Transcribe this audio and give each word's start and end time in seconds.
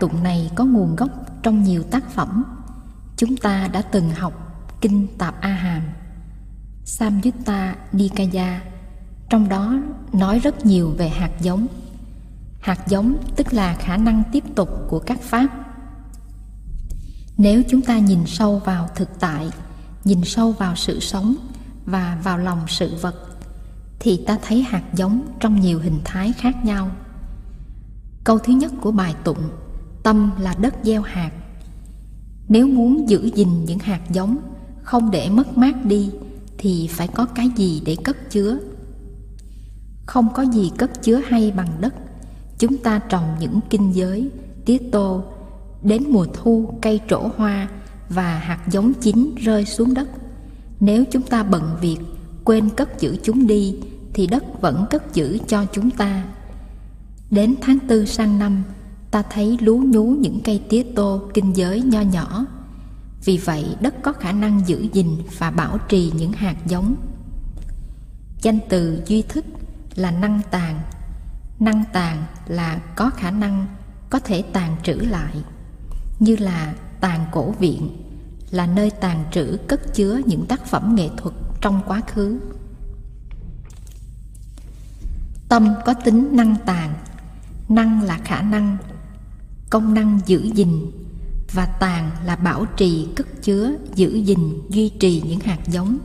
tụng 0.00 0.22
này 0.22 0.50
có 0.54 0.64
nguồn 0.64 0.96
gốc 0.96 1.10
trong 1.42 1.62
nhiều 1.62 1.82
tác 1.82 2.10
phẩm. 2.10 2.44
Chúng 3.16 3.36
ta 3.36 3.68
đã 3.72 3.82
từng 3.82 4.10
học 4.10 4.32
kinh 4.80 5.06
tạp 5.18 5.40
a 5.40 5.48
hàm 5.48 5.82
samyutta 6.84 7.76
nikaya. 7.92 8.60
Trong 9.28 9.48
đó 9.48 9.80
nói 10.12 10.38
rất 10.38 10.66
nhiều 10.66 10.94
về 10.98 11.08
hạt 11.08 11.30
giống. 11.40 11.66
Hạt 12.60 12.88
giống 12.88 13.16
tức 13.36 13.52
là 13.52 13.74
khả 13.74 13.96
năng 13.96 14.22
tiếp 14.32 14.44
tục 14.54 14.68
của 14.88 14.98
các 14.98 15.22
pháp. 15.22 15.48
Nếu 17.38 17.62
chúng 17.68 17.82
ta 17.82 17.98
nhìn 17.98 18.26
sâu 18.26 18.58
vào 18.58 18.88
thực 18.94 19.20
tại, 19.20 19.50
nhìn 20.04 20.24
sâu 20.24 20.52
vào 20.52 20.76
sự 20.76 21.00
sống 21.00 21.34
và 21.84 22.18
vào 22.24 22.38
lòng 22.38 22.60
sự 22.68 22.96
vật, 23.00 23.14
thì 24.00 24.24
ta 24.26 24.38
thấy 24.42 24.62
hạt 24.62 24.82
giống 24.94 25.22
trong 25.40 25.60
nhiều 25.60 25.80
hình 25.80 26.00
thái 26.04 26.32
khác 26.32 26.64
nhau. 26.64 26.90
Câu 28.24 28.38
thứ 28.38 28.52
nhất 28.52 28.72
của 28.80 28.90
bài 28.90 29.14
tụng 29.24 29.50
tâm 30.02 30.30
là 30.38 30.54
đất 30.60 30.74
gieo 30.82 31.02
hạt. 31.02 31.30
Nếu 32.48 32.68
muốn 32.68 33.08
giữ 33.08 33.30
gìn 33.34 33.64
những 33.64 33.78
hạt 33.78 34.00
giống, 34.12 34.36
không 34.82 35.10
để 35.10 35.30
mất 35.30 35.58
mát 35.58 35.84
đi, 35.84 36.10
thì 36.58 36.88
phải 36.90 37.08
có 37.08 37.26
cái 37.26 37.50
gì 37.56 37.82
để 37.84 37.96
cất 38.04 38.30
chứa? 38.30 38.58
Không 40.06 40.28
có 40.34 40.42
gì 40.42 40.70
cất 40.78 41.02
chứa 41.02 41.20
hay 41.28 41.50
bằng 41.50 41.68
đất. 41.80 41.94
Chúng 42.58 42.76
ta 42.76 42.98
trồng 42.98 43.36
những 43.40 43.60
kinh 43.70 43.94
giới 43.94 44.30
tiết 44.64 44.92
tô, 44.92 45.24
đến 45.82 46.02
mùa 46.08 46.26
thu 46.34 46.74
cây 46.82 47.00
trổ 47.08 47.28
hoa 47.36 47.68
và 48.08 48.38
hạt 48.38 48.60
giống 48.70 48.92
chín 49.00 49.34
rơi 49.36 49.64
xuống 49.64 49.94
đất. 49.94 50.08
Nếu 50.80 51.04
chúng 51.10 51.22
ta 51.22 51.42
bận 51.42 51.76
việc, 51.80 51.98
quên 52.44 52.70
cất 52.70 53.00
giữ 53.00 53.16
chúng 53.22 53.46
đi, 53.46 53.76
thì 54.14 54.26
đất 54.26 54.60
vẫn 54.60 54.84
cất 54.90 55.14
giữ 55.14 55.38
cho 55.48 55.64
chúng 55.72 55.90
ta. 55.90 56.24
Đến 57.30 57.54
tháng 57.60 57.78
tư 57.88 58.06
sang 58.06 58.38
năm 58.38 58.62
ta 59.10 59.22
thấy 59.30 59.58
lú 59.60 59.78
nhú 59.78 60.04
những 60.04 60.40
cây 60.44 60.62
tía 60.68 60.82
tô 60.96 61.22
kinh 61.34 61.56
giới 61.56 61.82
nho 61.82 62.00
nhỏ. 62.00 62.46
Vì 63.24 63.38
vậy, 63.38 63.76
đất 63.80 63.94
có 64.02 64.12
khả 64.12 64.32
năng 64.32 64.68
giữ 64.68 64.88
gìn 64.92 65.16
và 65.38 65.50
bảo 65.50 65.78
trì 65.88 66.12
những 66.16 66.32
hạt 66.32 66.56
giống. 66.66 66.94
Danh 68.42 68.58
từ 68.68 69.02
duy 69.06 69.22
thức 69.22 69.44
là 69.94 70.10
năng 70.10 70.40
tàn 70.50 70.80
năng 71.60 71.84
tàn 71.92 72.24
là 72.46 72.80
có 72.96 73.10
khả 73.10 73.30
năng 73.30 73.66
có 74.10 74.18
thể 74.18 74.42
tàn 74.52 74.76
trữ 74.82 74.94
lại, 74.94 75.34
như 76.18 76.36
là 76.36 76.74
tàn 77.00 77.26
cổ 77.32 77.50
viện, 77.50 77.90
là 78.50 78.66
nơi 78.66 78.90
tàn 78.90 79.24
trữ 79.32 79.56
cất 79.68 79.94
chứa 79.94 80.20
những 80.26 80.46
tác 80.46 80.66
phẩm 80.66 80.94
nghệ 80.94 81.08
thuật 81.16 81.34
trong 81.60 81.80
quá 81.86 82.00
khứ. 82.06 82.40
Tâm 85.48 85.74
có 85.84 85.94
tính 85.94 86.28
năng 86.32 86.56
tàn 86.66 86.94
năng 87.68 88.02
là 88.02 88.18
khả 88.24 88.42
năng 88.42 88.76
công 89.70 89.94
năng 89.94 90.20
giữ 90.26 90.50
gìn. 90.54 90.90
Và 91.52 91.66
tàn 91.66 92.10
là 92.24 92.36
bảo 92.36 92.66
trì, 92.76 93.08
cất 93.16 93.26
chứa, 93.42 93.72
giữ 93.94 94.14
gìn, 94.14 94.62
duy 94.68 94.88
trì 94.88 95.22
những 95.26 95.40
hạt 95.40 95.58
giống. 95.66 95.98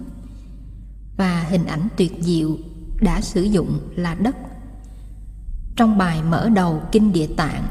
Và 1.18 1.44
hình 1.50 1.66
ảnh 1.66 1.88
tuyệt 1.98 2.12
diệu 2.20 2.58
đã 3.02 3.22
sử 3.22 3.44
dụng 3.44 3.80
là 3.96 4.16
đất. 4.16 4.36
Trong 5.76 5.98
bài 5.98 6.24
mở 6.24 6.50
đầu 6.50 6.82
kinh 6.92 7.14
địa 7.14 7.28
tạng, 7.28 7.68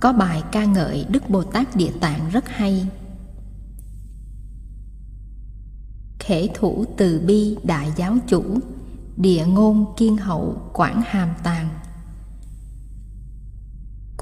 có 0.00 0.12
bài 0.12 0.42
ca 0.52 0.64
ngợi 0.64 1.06
đức 1.10 1.30
bồ 1.30 1.42
tát 1.42 1.76
địa 1.76 1.92
tạng 2.00 2.30
rất 2.30 2.48
hay. 2.48 2.86
Khể 6.18 6.48
thủ 6.54 6.84
từ 6.96 7.20
bi 7.26 7.56
đại 7.62 7.92
giáo 7.96 8.16
chủ, 8.28 8.44
địa 9.16 9.46
ngôn 9.46 9.94
kiên 9.96 10.16
hậu 10.16 10.70
quảng 10.72 11.02
hàm 11.06 11.28
tàng 11.42 11.68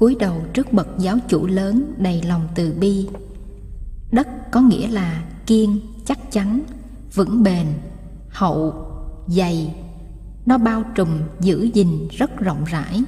cúi 0.03 0.15
đầu 0.19 0.41
trước 0.53 0.73
bậc 0.73 0.87
giáo 0.97 1.17
chủ 1.27 1.45
lớn 1.45 1.93
đầy 1.97 2.23
lòng 2.23 2.47
từ 2.55 2.73
bi. 2.79 3.07
Đất 4.11 4.51
có 4.51 4.61
nghĩa 4.61 4.87
là 4.87 5.23
kiên 5.45 5.79
chắc 6.05 6.31
chắn, 6.31 6.61
vững 7.13 7.43
bền, 7.43 7.67
hậu, 8.29 8.73
dày. 9.27 9.75
Nó 10.45 10.57
bao 10.57 10.83
trùm 10.95 11.09
giữ 11.39 11.69
gìn 11.73 12.07
rất 12.11 12.39
rộng 12.39 12.63
rãi. 12.63 13.03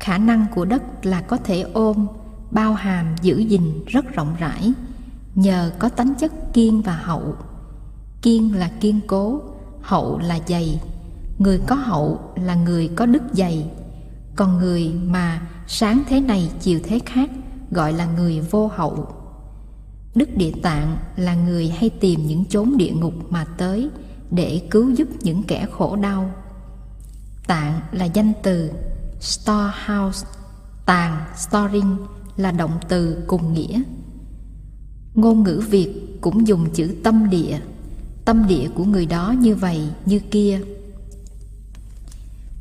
Khả 0.00 0.18
năng 0.18 0.46
của 0.54 0.64
đất 0.64 1.06
là 1.06 1.20
có 1.20 1.36
thể 1.36 1.60
ôm, 1.60 2.06
bao 2.50 2.74
hàm, 2.74 3.14
giữ 3.22 3.38
gìn 3.38 3.84
rất 3.86 4.14
rộng 4.14 4.34
rãi, 4.38 4.72
nhờ 5.34 5.72
có 5.78 5.88
tánh 5.88 6.14
chất 6.18 6.32
kiên 6.52 6.82
và 6.82 6.96
hậu. 6.96 7.34
Kiên 8.22 8.54
là 8.54 8.70
kiên 8.80 9.00
cố, 9.06 9.42
hậu 9.80 10.18
là 10.18 10.38
dày. 10.48 10.80
Người 11.38 11.60
có 11.66 11.74
hậu 11.74 12.20
là 12.36 12.54
người 12.54 12.88
có 12.96 13.06
đức 13.06 13.22
dày 13.32 13.70
còn 14.38 14.58
người 14.58 14.92
mà 15.06 15.48
sáng 15.66 16.02
thế 16.08 16.20
này, 16.20 16.50
chiều 16.60 16.80
thế 16.84 16.98
khác, 17.06 17.30
gọi 17.70 17.92
là 17.92 18.06
người 18.06 18.40
vô 18.40 18.70
hậu. 18.74 19.06
Đức 20.14 20.36
địa 20.36 20.52
tạng 20.62 20.96
là 21.16 21.34
người 21.34 21.68
hay 21.68 21.90
tìm 21.90 22.26
những 22.26 22.44
chốn 22.44 22.76
địa 22.76 22.90
ngục 22.90 23.14
mà 23.30 23.44
tới 23.44 23.90
để 24.30 24.62
cứu 24.70 24.90
giúp 24.90 25.08
những 25.20 25.42
kẻ 25.42 25.66
khổ 25.72 25.96
đau. 25.96 26.30
Tạng 27.46 27.80
là 27.92 28.04
danh 28.04 28.32
từ, 28.42 28.70
storehouse, 29.20 30.26
tàng, 30.86 31.24
storing 31.36 31.96
là 32.36 32.52
động 32.52 32.78
từ 32.88 33.24
cùng 33.26 33.54
nghĩa. 33.54 33.82
Ngôn 35.14 35.42
ngữ 35.42 35.62
việt 35.70 36.18
cũng 36.20 36.46
dùng 36.46 36.70
chữ 36.74 36.94
tâm 37.04 37.30
địa. 37.30 37.60
Tâm 38.24 38.46
địa 38.48 38.68
của 38.74 38.84
người 38.84 39.06
đó 39.06 39.34
như 39.38 39.54
vậy, 39.54 39.80
như 40.06 40.18
kia 40.30 40.60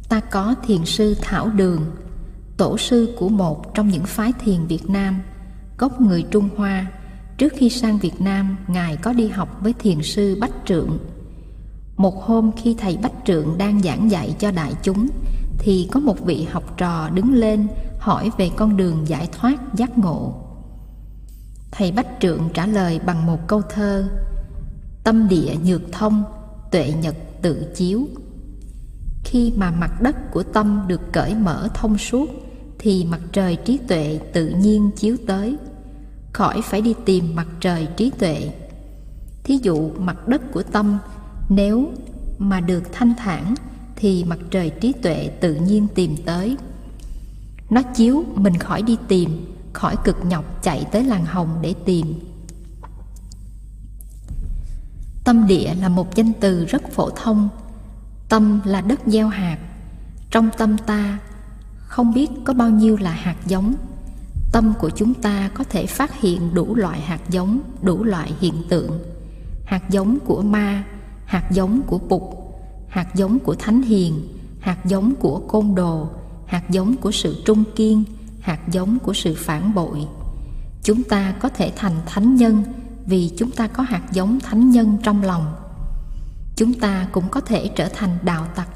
ta 0.10 0.20
có 0.20 0.56
thiền 0.64 0.86
sư 0.86 1.16
thảo 1.22 1.50
đường, 1.50 1.86
tổ 2.58 2.78
sư 2.78 3.16
của 3.20 3.30
một 3.30 3.74
trong 3.74 3.90
những 3.90 4.06
phái 4.06 4.34
thiền 4.34 4.68
việt 4.68 4.90
nam, 4.90 5.22
gốc 5.78 6.02
người 6.02 6.26
trung 6.32 6.50
hoa. 6.56 6.86
Trước 7.38 7.54
khi 7.56 7.70
sang 7.70 7.98
việt 7.98 8.22
nam, 8.22 8.58
ngài 8.68 8.98
có 8.98 9.14
đi 9.14 9.28
học 9.28 9.58
với 9.62 9.74
thiền 9.74 10.02
sư 10.02 10.38
bách 10.42 10.54
trượng. 10.66 10.98
Một 11.98 12.24
hôm 12.24 12.52
khi 12.58 12.76
thầy 12.80 12.98
bách 12.98 13.14
trượng 13.26 13.58
đang 13.58 13.82
giảng 13.82 14.12
dạy 14.12 14.36
cho 14.40 14.52
đại 14.52 14.74
chúng, 14.84 15.08
thì 15.60 15.90
có 15.92 16.00
một 16.00 16.26
vị 16.26 16.44
học 16.52 16.78
trò 16.78 17.10
đứng 17.10 17.34
lên 17.34 17.68
hỏi 18.00 18.32
về 18.38 18.50
con 18.56 18.78
đường 18.78 19.08
giải 19.08 19.30
thoát 19.32 19.76
giác 19.76 19.98
ngộ. 19.98 20.34
Thầy 21.72 21.92
bách 21.92 22.08
trượng 22.20 22.50
trả 22.54 22.66
lời 22.66 23.00
bằng 23.06 23.26
một 23.26 23.48
câu 23.48 23.62
thơ, 23.62 24.10
tâm 25.04 25.28
địa 25.28 25.56
nhược 25.66 25.82
thông, 25.92 26.24
tuệ 26.72 26.94
nhật 27.02 27.16
tự 27.42 27.74
chiếu 27.76 28.08
khi 29.28 29.54
mà 29.58 29.72
mặt 29.72 30.02
đất 30.02 30.32
của 30.32 30.44
tâm 30.44 30.84
được 30.88 31.02
cởi 31.14 31.36
mở 31.36 31.70
thông 31.74 31.98
suốt, 31.98 32.30
thì 32.80 33.06
mặt 33.06 33.22
trời 33.32 33.56
trí 33.56 33.78
tuệ 33.88 34.20
tự 34.34 34.50
nhiên 34.50 34.92
chiếu 34.96 35.18
tới. 35.28 35.58
Khỏi 36.34 36.62
phải 36.62 36.82
đi 36.82 36.94
tìm 37.06 37.36
mặt 37.36 37.48
trời 37.60 37.88
trí 37.98 38.12
tuệ. 38.20 38.52
Thí 39.44 39.60
dụ 39.64 39.92
mặt 39.98 40.28
đất 40.28 40.42
của 40.52 40.64
tâm, 40.64 40.98
nếu 41.50 41.92
mà 42.38 42.60
được 42.60 42.84
thanh 42.94 43.14
thản, 43.18 43.56
thì 43.96 44.24
mặt 44.24 44.40
trời 44.52 44.70
trí 44.70 44.94
tuệ 44.94 45.30
tự 45.42 45.56
nhiên 45.56 45.88
tìm 45.96 46.16
tới. 46.26 46.58
Nó 47.70 47.82
chiếu 47.82 48.24
mình 48.36 48.58
khỏi 48.58 48.82
đi 48.82 48.98
tìm, 49.08 49.56
khỏi 49.74 49.96
cực 50.04 50.26
nhọc 50.26 50.64
chạy 50.64 50.86
tới 50.92 51.04
làng 51.04 51.26
hồng 51.26 51.50
để 51.62 51.74
tìm. 51.86 52.20
Tâm 55.24 55.48
địa 55.48 55.74
là 55.82 55.90
một 55.90 56.16
danh 56.16 56.32
từ 56.40 56.66
rất 56.66 56.92
phổ 56.92 57.10
thông 57.10 57.50
tâm 58.30 58.62
là 58.66 58.82
đất 58.82 59.00
gieo 59.06 59.28
hạt. 59.28 59.58
Trong 60.32 60.50
tâm 60.58 60.78
ta, 60.78 61.20
không 61.78 62.14
biết 62.14 62.30
có 62.44 62.54
bao 62.54 62.70
nhiêu 62.70 62.98
là 63.02 63.12
hạt 63.12 63.38
giống. 63.46 63.74
Tâm 64.52 64.74
của 64.80 64.90
chúng 64.90 65.14
ta 65.14 65.50
có 65.54 65.64
thể 65.64 65.86
phát 65.86 66.22
hiện 66.22 66.54
đủ 66.54 66.76
loại 66.76 67.02
hạt 67.02 67.22
giống, 67.30 67.60
đủ 67.82 68.04
loại 68.04 68.34
hiện 68.40 68.54
tượng. 68.70 69.00
Hạt 69.66 69.90
giống 69.90 70.20
của 70.26 70.42
ma, 70.42 70.84
hạt 71.26 71.52
giống 71.52 71.82
của 71.88 71.98
bụt 71.98 72.38
hạt 72.98 73.16
giống 73.16 73.40
của 73.40 73.56
thánh 73.56 73.82
hiền, 73.82 74.28
hạt 74.60 74.86
giống 74.86 75.16
của 75.16 75.40
côn 75.40 75.76
đồ, 75.76 76.10
hạt 76.46 76.70
giống 76.70 76.96
của 76.96 77.12
sự 77.12 77.42
trung 77.46 77.64
kiên, 77.76 78.04
hạt 78.40 78.60
giống 78.72 79.00
của 79.00 79.14
sự 79.14 79.36
phản 79.38 79.74
bội. 79.74 80.08
Chúng 80.84 81.04
ta 81.04 81.34
có 81.40 81.50
thể 81.50 81.72
thành 81.76 81.96
thánh 82.06 82.36
nhân 82.36 82.64
vì 83.06 83.32
chúng 83.38 83.52
ta 83.52 83.68
có 83.68 83.84
hạt 83.84 84.02
giống 84.12 84.40
thánh 84.40 84.70
nhân 84.70 84.98
trong 85.04 85.24
lòng 85.24 85.56
chúng 86.58 86.74
ta 86.74 87.08
cũng 87.12 87.30
có 87.30 87.42
thể 87.42 87.70
trở 87.76 87.90
thành 87.90 88.18
đạo 88.24 88.48
tặc 88.56 88.70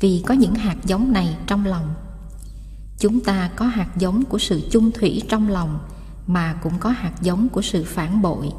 vì 0.00 0.22
có 0.26 0.34
những 0.34 0.54
hạt 0.54 0.76
giống 0.84 1.12
này 1.12 1.36
trong 1.46 1.66
lòng. 1.66 1.94
Chúng 2.98 3.20
ta 3.20 3.50
có 3.56 3.66
hạt 3.66 3.88
giống 3.98 4.24
của 4.24 4.38
sự 4.38 4.62
chung 4.70 4.90
thủy 4.90 5.22
trong 5.28 5.48
lòng 5.48 5.78
mà 6.26 6.52
cũng 6.62 6.78
có 6.80 6.90
hạt 6.90 7.12
giống 7.22 7.48
của 7.48 7.62
sự 7.62 7.84
phản 7.84 8.22
bội. 8.22 8.50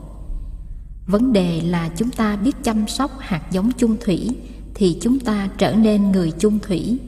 Vấn 1.08 1.34
đề 1.34 1.62
là 1.62 1.90
chúng 1.98 2.12
ta 2.12 2.36
biết 2.36 2.56
chăm 2.64 2.88
sóc 2.88 3.12
hạt 3.20 3.52
giống 3.52 3.72
chung 3.72 3.98
thủy 4.02 4.30
thì 4.76 4.98
chúng 5.02 5.20
ta 5.20 5.50
trở 5.58 5.76
nên 5.76 6.12
người 6.12 6.32
chung 6.32 6.60
thủy. 6.60 7.00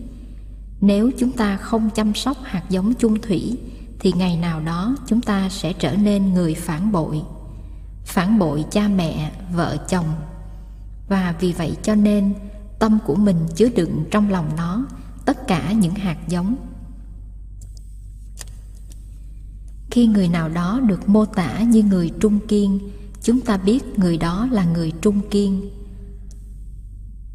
Nếu 0.81 1.11
chúng 1.17 1.31
ta 1.31 1.57
không 1.57 1.89
chăm 1.95 2.13
sóc 2.13 2.37
hạt 2.43 2.63
giống 2.69 2.93
chung 2.93 3.21
thủy 3.21 3.57
thì 3.99 4.13
ngày 4.15 4.37
nào 4.37 4.59
đó 4.59 4.95
chúng 5.07 5.21
ta 5.21 5.49
sẽ 5.49 5.73
trở 5.73 5.95
nên 5.95 6.33
người 6.33 6.55
phản 6.55 6.91
bội. 6.91 7.21
Phản 8.05 8.39
bội 8.39 8.65
cha 8.71 8.87
mẹ, 8.87 9.31
vợ 9.53 9.77
chồng 9.89 10.05
và 11.09 11.35
vì 11.39 11.53
vậy 11.53 11.77
cho 11.83 11.95
nên, 11.95 12.33
tâm 12.79 12.99
của 13.05 13.15
mình 13.15 13.37
chứa 13.55 13.69
đựng 13.75 14.05
trong 14.11 14.29
lòng 14.29 14.49
nó 14.57 14.85
tất 15.25 15.47
cả 15.47 15.71
những 15.71 15.95
hạt 15.95 16.17
giống. 16.27 16.55
Khi 19.91 20.07
người 20.07 20.27
nào 20.27 20.49
đó 20.49 20.79
được 20.79 21.09
mô 21.09 21.25
tả 21.25 21.61
như 21.61 21.83
người 21.83 22.11
trung 22.19 22.39
kiên, 22.47 22.79
chúng 23.21 23.41
ta 23.41 23.57
biết 23.57 23.99
người 23.99 24.17
đó 24.17 24.47
là 24.51 24.65
người 24.65 24.93
trung 25.01 25.21
kiên. 25.31 25.69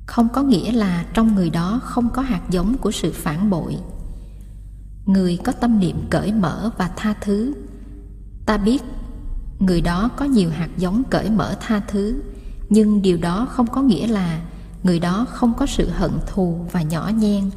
Không 0.06 0.28
có 0.28 0.42
nghĩa 0.42 0.72
là 0.72 1.06
trong 1.14 1.34
người 1.34 1.50
đó 1.50 1.80
không 1.84 2.10
có 2.10 2.22
hạt 2.22 2.42
giống 2.50 2.76
của 2.78 2.90
sự 2.90 3.12
phản 3.12 3.50
bội. 3.50 3.76
Người 5.06 5.38
có 5.44 5.52
tâm 5.52 5.80
niệm 5.80 5.96
cởi 6.10 6.32
mở 6.32 6.70
và 6.78 6.90
tha 6.96 7.14
thứ. 7.20 7.54
Ta 8.46 8.56
biết 8.56 8.82
người 9.58 9.80
đó 9.80 10.10
có 10.16 10.24
nhiều 10.24 10.50
hạt 10.50 10.68
giống 10.76 11.02
cởi 11.10 11.30
mở 11.30 11.56
tha 11.60 11.80
thứ 11.88 12.22
nhưng 12.74 13.02
điều 13.02 13.16
đó 13.16 13.46
không 13.50 13.66
có 13.66 13.82
nghĩa 13.82 14.06
là 14.06 14.40
người 14.82 14.98
đó 14.98 15.26
không 15.30 15.54
có 15.54 15.66
sự 15.66 15.88
hận 15.88 16.10
thù 16.26 16.66
và 16.72 16.82
nhỏ 16.82 17.10
nhen. 17.18 17.50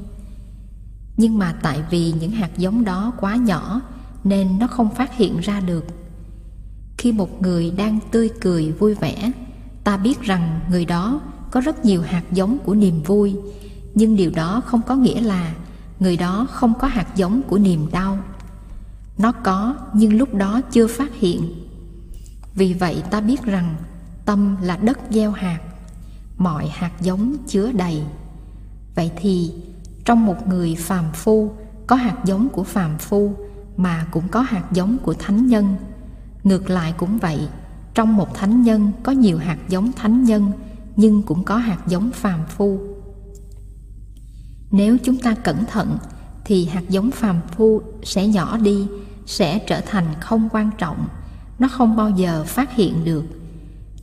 Nhưng 1.18 1.38
mà 1.38 1.54
tại 1.62 1.82
vì 1.90 2.14
những 2.20 2.32
hạt 2.32 2.58
giống 2.58 2.86
đó 2.86 3.14
quá 3.20 3.36
nhỏ, 3.36 3.82
nên 4.24 4.60
nó 4.60 4.68
không 4.68 4.96
phát 4.96 5.18
hiện 5.18 5.40
ra 5.40 5.60
được. 5.60 5.86
Khi 6.98 7.12
một 7.12 7.42
người 7.42 7.72
đang 7.72 8.00
tươi 8.12 8.30
cười 8.42 8.72
vui 8.72 8.94
vẻ, 8.94 9.32
ta 9.84 9.98
biết 9.98 10.22
rằng 10.22 10.60
người 10.70 10.86
đó 10.86 11.22
có 11.52 11.62
rất 11.62 11.86
nhiều 11.86 12.02
hạt 12.02 12.24
giống 12.32 12.58
của 12.66 12.76
niềm 12.76 13.04
vui. 13.04 13.36
Nhưng 13.96 14.16
điều 14.16 14.32
đó 14.32 14.62
không 14.66 14.82
có 14.88 14.96
nghĩa 14.96 15.22
là 15.22 15.56
người 16.00 16.18
đó 16.18 16.48
không 16.52 16.74
có 16.80 16.88
hạt 16.88 17.16
giống 17.16 17.42
của 17.48 17.58
niềm 17.58 17.88
đau. 17.92 18.18
Nó 19.18 19.32
có 19.32 19.76
nhưng 19.94 20.18
lúc 20.18 20.34
đó 20.34 20.62
chưa 20.72 20.88
phát 20.88 21.16
hiện. 21.16 21.52
Vì 22.56 22.74
vậy 22.74 23.04
ta 23.12 23.22
biết 23.22 23.44
rằng 23.44 23.76
tâm 24.28 24.58
là 24.62 24.78
đất 24.78 25.00
gieo 25.10 25.32
hạt, 25.32 25.60
mọi 26.38 26.68
hạt 26.68 26.92
giống 27.02 27.36
chứa 27.48 27.72
đầy. 27.72 28.04
Vậy 28.96 29.12
thì, 29.18 29.54
trong 30.06 30.26
một 30.26 30.48
người 30.48 30.76
phàm 30.80 31.06
phu, 31.14 31.52
có 31.88 31.96
hạt 31.96 32.18
giống 32.26 32.50
của 32.50 32.64
phàm 32.64 32.98
phu 32.98 33.34
mà 33.78 34.08
cũng 34.12 34.28
có 34.28 34.42
hạt 34.42 34.64
giống 34.72 34.98
của 34.98 35.14
thánh 35.14 35.48
nhân. 35.48 35.76
Ngược 36.44 36.70
lại 36.70 36.94
cũng 36.98 37.18
vậy, 37.18 37.48
trong 37.94 38.16
một 38.16 38.36
thánh 38.36 38.62
nhân 38.62 38.92
có 39.04 39.12
nhiều 39.12 39.38
hạt 39.38 39.58
giống 39.70 39.92
thánh 39.92 40.24
nhân, 40.24 40.52
nhưng 40.96 41.24
cũng 41.24 41.44
có 41.44 41.58
hạt 41.58 41.80
giống 41.88 42.12
phàm 42.12 42.40
phu. 42.50 42.80
Nếu 44.72 44.98
chúng 45.04 45.18
ta 45.18 45.36
cẩn 45.36 45.66
thận, 45.66 45.98
thì 46.46 46.66
hạt 46.66 46.84
giống 46.90 47.12
phàm 47.12 47.42
phu 47.52 47.82
sẽ 48.04 48.28
nhỏ 48.28 48.58
đi, 48.58 48.88
sẽ 49.26 49.60
trở 49.60 49.82
thành 49.82 50.06
không 50.20 50.50
quan 50.52 50.70
trọng, 50.78 51.08
nó 51.60 51.68
không 51.68 51.96
bao 51.96 52.10
giờ 52.10 52.44
phát 52.48 52.76
hiện 52.76 53.06
được 53.06 53.24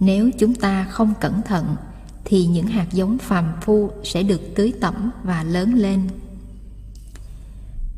nếu 0.00 0.31
chúng 0.38 0.55
ta 0.55 0.85
không 0.85 1.14
cẩn 1.20 1.43
thận, 1.43 1.76
thì 2.25 2.46
những 2.46 2.67
hạt 2.67 2.87
giống 2.93 3.19
phàm 3.19 3.52
phu 3.61 3.91
sẽ 4.05 4.23
được 4.23 4.41
tưới 4.55 4.73
tẩm 4.81 5.11
và 5.25 5.43
lớn 5.43 5.75
lên. 5.75 6.08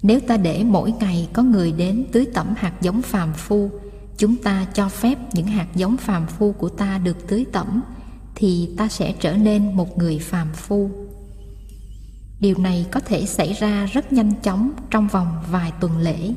Nếu 0.03 0.21
ta 0.21 0.37
để 0.37 0.65
mỗi 0.65 0.93
ngày 1.01 1.29
có 1.33 1.43
người 1.43 1.73
đến 1.73 2.07
tưới 2.13 2.27
tẩm 2.35 2.55
hạt 2.57 2.73
giống 2.81 3.03
phàm 3.03 3.33
phu, 3.33 3.71
chúng 4.19 4.37
ta 4.37 4.67
cho 4.75 4.89
phép 4.89 5.19
những 5.33 5.47
hạt 5.47 5.69
giống 5.75 5.97
phàm 5.97 6.27
phu 6.27 6.53
của 6.53 6.69
ta 6.69 6.99
được 6.99 7.29
tưới 7.29 7.45
tẩm, 7.53 7.83
thì 8.35 8.71
ta 8.77 8.89
sẽ 8.89 9.15
trở 9.21 9.37
nên 9.37 9.75
một 9.77 9.99
người 9.99 10.19
phàm 10.19 10.49
phu. 10.53 10.91
Điều 12.41 12.59
này 12.59 12.87
có 12.91 13.01
thể 13.01 13.27
xảy 13.27 13.53
ra 13.53 13.87
rất 13.87 14.13
nhanh 14.13 14.33
chóng 14.43 14.73
trong 14.91 15.09
vòng 15.09 15.29
vài 15.51 15.73
tuần 15.81 15.99
lễ. 15.99 16.35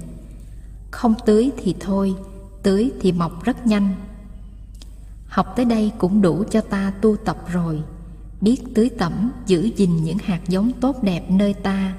Không 0.91 1.13
tưới 1.25 1.49
thì 1.63 1.75
thôi, 1.79 2.15
tưới 2.63 2.91
thì 3.01 3.11
mọc 3.11 3.43
rất 3.43 3.67
nhanh 3.67 3.95
học 5.29 5.53
tới 5.55 5.65
đây 5.65 5.91
cũng 5.97 6.21
đủ 6.21 6.43
cho 6.51 6.61
ta 6.61 6.93
tu 7.01 7.15
tập 7.15 7.37
rồi. 7.51 7.83
Biết 8.41 8.61
tưới 8.75 8.89
tẩm, 8.89 9.31
giữ 9.45 9.69
gìn 9.75 10.03
những 10.03 10.17
hạt 10.17 10.41
giống 10.47 10.71
tốt 10.81 11.03
đẹp 11.03 11.31
nơi 11.31 11.53
ta 11.53 11.93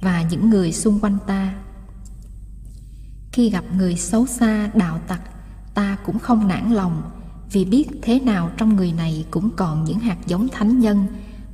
và 0.00 0.22
những 0.22 0.50
người 0.50 0.72
xung 0.72 1.00
quanh 1.00 1.18
ta. 1.26 1.54
Khi 3.32 3.50
gặp 3.50 3.64
người 3.76 3.96
xấu 3.96 4.26
xa, 4.26 4.70
đạo 4.74 5.00
tặc, 5.08 5.20
ta 5.74 5.96
cũng 6.06 6.18
không 6.18 6.48
nản 6.48 6.72
lòng, 6.72 7.02
vì 7.52 7.64
biết 7.64 7.88
thế 8.02 8.20
nào 8.20 8.50
trong 8.56 8.76
người 8.76 8.92
này 8.92 9.26
cũng 9.30 9.50
còn 9.56 9.84
những 9.84 9.98
hạt 9.98 10.18
giống 10.26 10.48
thánh 10.48 10.80
nhân 10.80 11.06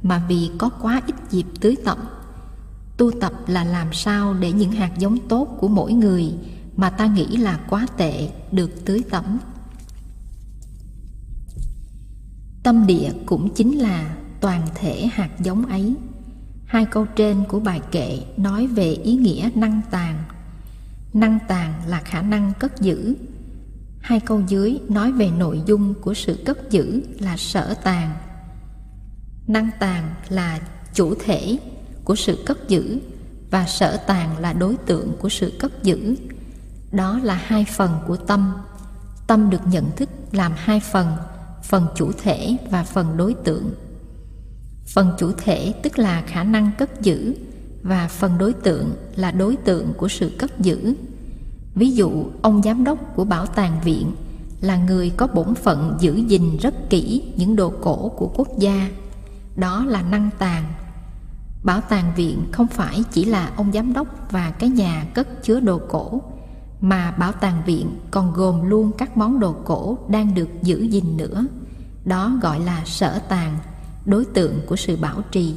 mà 0.02 0.23
vì 0.29 0.50
có 0.58 0.69
quá 0.69 1.02
ít 1.06 1.14
dịp 1.31 1.46
tưới 1.61 1.76
tẩm. 1.84 1.99
Tu 2.96 3.11
tập 3.20 3.32
là 3.46 3.64
làm 3.64 3.93
sao 3.93 4.34
để 4.34 4.52
những 4.52 4.73
hạt 4.73 4.99
giống 4.99 5.19
tốt 5.29 5.49
của 5.61 5.69
mỗi 5.69 5.93
người 5.93 6.34
mà 6.76 6.90
ta 6.90 7.06
nghĩ 7.06 7.37
là 7.37 7.61
quá 7.70 7.87
tệ 7.96 8.31
được 8.52 8.84
tưới 8.84 9.02
tẩm? 9.11 9.38
Tâm 12.62 12.87
địa 12.87 13.12
cũng 13.26 13.55
chính 13.55 13.79
là 13.79 14.17
toàn 14.41 14.67
thể 14.75 15.06
hạt 15.06 15.31
giống 15.41 15.67
ấy. 15.67 15.94
Hai 16.67 16.85
câu 16.85 17.06
trên 17.17 17.44
của 17.49 17.61
bài 17.61 17.81
kệ 17.91 18.19
nói 18.37 18.67
về 18.67 18.93
ý 18.93 19.17
nghĩa 19.17 19.50
năng 19.55 19.81
tàng. 19.91 20.23
Năng 21.12 21.38
tàng 21.49 21.75
là 21.87 22.00
khả 22.00 22.23
năng 22.23 22.53
cất 22.59 22.81
giữ. 22.81 23.14
Hai 24.00 24.20
câu 24.20 24.41
dưới 24.49 24.79
nói 24.88 25.12
về 25.12 25.31
nội 25.31 25.62
dung 25.67 25.94
của 25.94 26.14
sự 26.14 26.38
cất 26.44 26.70
giữ 26.70 27.03
là 27.19 27.37
sở 27.37 27.75
tàng. 27.75 28.17
Năng 29.47 29.70
tàng 29.81 30.15
là 30.29 30.61
chủ 30.94 31.15
thể 31.25 31.58
của 32.05 32.15
sự 32.15 32.38
cất 32.47 32.69
giữ 32.69 33.00
và 33.50 33.67
sở 33.67 33.97
tàng 33.97 34.38
là 34.38 34.53
đối 34.53 34.76
tượng 34.76 35.12
của 35.19 35.29
sự 35.29 35.53
cất 35.61 35.82
giữ. 35.82 36.17
Đó 36.93 37.20
là 37.23 37.35
hai 37.35 37.65
phần 37.65 37.91
của 38.06 38.17
tâm. 38.17 38.53
Tâm 39.26 39.50
được 39.50 39.67
nhận 39.67 39.91
thức 39.97 40.08
làm 40.32 40.53
hai 40.56 40.81
phần 40.81 41.17
phần 41.62 41.87
chủ 41.94 42.12
thể 42.23 42.56
và 42.70 42.85
phần 42.85 43.17
đối 43.17 43.35
tượng. 43.35 43.70
Phần 44.94 45.12
chủ 45.19 45.32
thể 45.32 45.75
tức 45.82 45.99
là 45.99 46.23
khả 46.26 46.44
năng 46.44 46.70
cất 46.79 47.00
giữ 47.00 47.35
và 47.82 48.09
phần 48.09 48.38
đối 48.38 48.53
tượng 48.53 48.91
là 49.17 49.31
đối 49.31 49.56
tượng 49.56 49.93
của 49.97 50.09
sự 50.09 50.32
cất 50.38 50.61
giữ. 50.61 50.94
Ví 51.75 51.91
dụ, 51.91 52.25
ông 52.43 52.62
giám 52.62 52.85
đốc 52.85 52.99
của 53.17 53.25
bảo 53.25 53.47
tàng 53.47 53.81
viện 53.85 54.12
là 54.61 54.76
người 54.76 55.11
có 55.11 55.26
bổn 55.26 55.55
phận 55.55 55.97
giữ 56.00 56.17
gìn 56.17 56.56
rất 56.56 56.91
kỹ 56.91 57.32
những 57.37 57.56
đồ 57.56 57.73
cổ 57.81 58.08
của 58.17 58.32
quốc 58.35 58.49
gia. 58.58 58.88
Đó 59.56 59.85
là 59.85 60.03
năng 60.03 60.31
tàng. 60.38 60.73
Bảo 61.62 61.81
tàng 61.81 62.12
viện 62.17 62.44
không 62.53 62.67
phải 62.67 63.03
chỉ 63.12 63.25
là 63.25 63.53
ông 63.56 63.73
giám 63.73 63.93
đốc 63.93 64.06
và 64.31 64.50
cái 64.50 64.69
nhà 64.69 65.06
cất 65.15 65.43
chứa 65.43 65.61
đồ 65.61 65.81
cổ 65.88 66.23
mà 66.82 67.11
bảo 67.11 67.32
tàng 67.32 67.62
viện 67.67 68.00
còn 68.11 68.32
gồm 68.32 68.62
luôn 68.69 68.93
các 68.99 69.17
món 69.17 69.40
đồ 69.40 69.52
cổ 69.64 69.99
đang 70.08 70.34
được 70.34 70.49
giữ 70.62 70.82
gìn 70.82 71.17
nữa. 71.17 71.46
Đó 72.05 72.38
gọi 72.43 72.61
là 72.61 72.84
sở 72.84 73.19
tàng, 73.19 73.58
đối 74.05 74.25
tượng 74.25 74.61
của 74.67 74.76
sự 74.76 74.96
bảo 74.96 75.23
trì. 75.31 75.55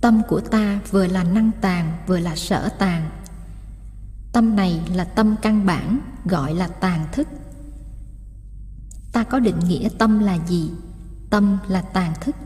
Tâm 0.00 0.22
của 0.28 0.40
ta 0.40 0.80
vừa 0.90 1.06
là 1.06 1.24
năng 1.24 1.50
tàng 1.60 1.98
vừa 2.06 2.18
là 2.18 2.36
sở 2.36 2.68
tàng. 2.68 3.10
Tâm 4.32 4.56
này 4.56 4.80
là 4.94 5.04
tâm 5.04 5.36
căn 5.42 5.66
bản, 5.66 5.98
gọi 6.24 6.54
là 6.54 6.68
tàng 6.68 7.06
thức. 7.12 7.28
Ta 9.12 9.24
có 9.24 9.38
định 9.38 9.58
nghĩa 9.58 9.88
tâm 9.98 10.18
là 10.18 10.38
gì? 10.48 10.70
Tâm 11.30 11.58
là 11.68 11.82
tàng 11.82 12.14
thức. 12.20 12.36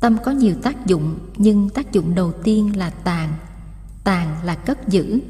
Tâm 0.00 0.16
có 0.24 0.30
nhiều 0.30 0.56
tác 0.62 0.86
dụng, 0.86 1.18
nhưng 1.36 1.70
tác 1.70 1.92
dụng 1.92 2.14
đầu 2.14 2.32
tiên 2.32 2.76
là 2.76 2.90
tàng 2.90 3.32
tàng 4.08 4.44
là 4.44 4.54
cất 4.54 4.88
giữ. 4.88 5.20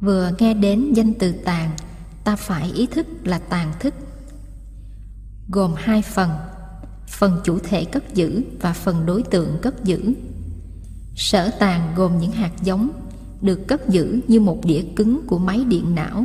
Vừa 0.00 0.30
nghe 0.38 0.54
đến 0.54 0.92
danh 0.92 1.14
từ 1.14 1.32
tàng, 1.32 1.70
ta 2.24 2.36
phải 2.36 2.72
ý 2.72 2.86
thức 2.86 3.06
là 3.24 3.38
tàng 3.38 3.72
thức. 3.80 3.94
Gồm 5.48 5.74
hai 5.76 6.02
phần 6.02 6.30
phần 7.08 7.40
chủ 7.44 7.58
thể 7.58 7.84
cất 7.84 8.14
giữ 8.14 8.42
và 8.60 8.72
phần 8.72 9.06
đối 9.06 9.22
tượng 9.22 9.58
cất 9.62 9.84
giữ. 9.84 10.14
Sở 11.16 11.50
tàng 11.58 11.92
gồm 11.96 12.18
những 12.18 12.32
hạt 12.32 12.52
giống, 12.62 12.90
được 13.40 13.68
cất 13.68 13.88
giữ 13.88 14.20
như 14.28 14.40
một 14.40 14.60
đĩa 14.64 14.82
cứng 14.96 15.26
của 15.26 15.38
máy 15.38 15.64
điện 15.64 15.94
não. 15.94 16.24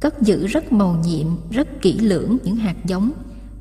Cất 0.00 0.22
giữ 0.22 0.46
rất 0.46 0.72
màu 0.72 1.02
nhiệm, 1.04 1.26
rất 1.50 1.68
kỹ 1.82 1.98
lưỡng 1.98 2.36
những 2.44 2.56
hạt 2.56 2.76
giống. 2.86 3.10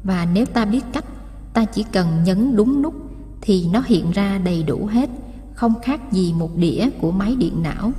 Và 0.04 0.28
nếu 0.34 0.46
ta 0.46 0.66
biết 0.66 0.84
cách, 0.94 1.06
ta 1.54 1.66
chỉ 1.66 1.86
cần 1.92 2.24
nhấn 2.24 2.56
đúng 2.56 2.82
nút 2.82 2.94
thì 3.42 3.68
nó 3.68 3.84
hiện 3.86 4.12
ra 4.12 4.38
đầy 4.38 4.64
đủ 4.64 4.86
không 5.66 5.82
khác 5.82 6.12
gì 6.12 6.34
một 6.34 6.58
đĩa 6.58 6.90
của 7.02 7.12
máy 7.12 7.36
điện 7.36 7.64
não. 7.64 7.92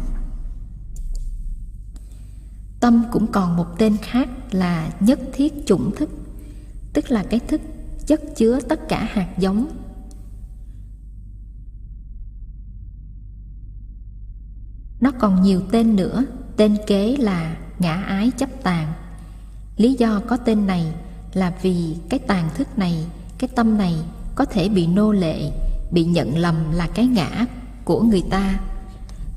Tâm 2.80 3.04
cũng 3.12 3.26
còn 3.32 3.56
một 3.56 3.66
tên 3.78 3.96
khác 4.02 4.28
là 4.50 4.90
nhất 5.00 5.20
thiết 5.32 5.52
chủng 5.66 5.90
thức, 5.96 6.10
tức 6.92 7.10
là 7.10 7.24
cái 7.30 7.40
thức 7.40 7.60
chất 8.06 8.20
chứa 8.36 8.60
tất 8.68 8.88
cả 8.88 9.08
hạt 9.10 9.28
giống. 9.38 9.68
Nó 15.00 15.12
còn 15.18 15.42
nhiều 15.42 15.60
tên 15.72 15.96
nữa, 15.96 16.24
tên 16.56 16.76
kế 16.86 17.16
là 17.16 17.56
ngã 17.78 17.94
ái 17.94 18.30
chấp 18.36 18.50
tàn 18.62 18.92
lý 19.76 19.94
do 19.94 20.20
có 20.28 20.36
tên 20.36 20.66
này 20.66 20.94
là 21.32 21.54
vì 21.62 21.96
cái 22.08 22.20
tàn 22.20 22.50
thức 22.54 22.78
này, 22.78 23.06
cái 23.38 23.50
tâm 23.56 23.78
này 23.78 23.94
có 24.34 24.44
thể 24.44 24.68
bị 24.68 24.86
nô 24.86 25.12
lệ 25.12 25.65
bị 25.90 26.04
nhận 26.04 26.38
lầm 26.38 26.72
là 26.72 26.88
cái 26.94 27.06
ngã 27.06 27.46
của 27.84 28.02
người 28.02 28.22
ta 28.30 28.58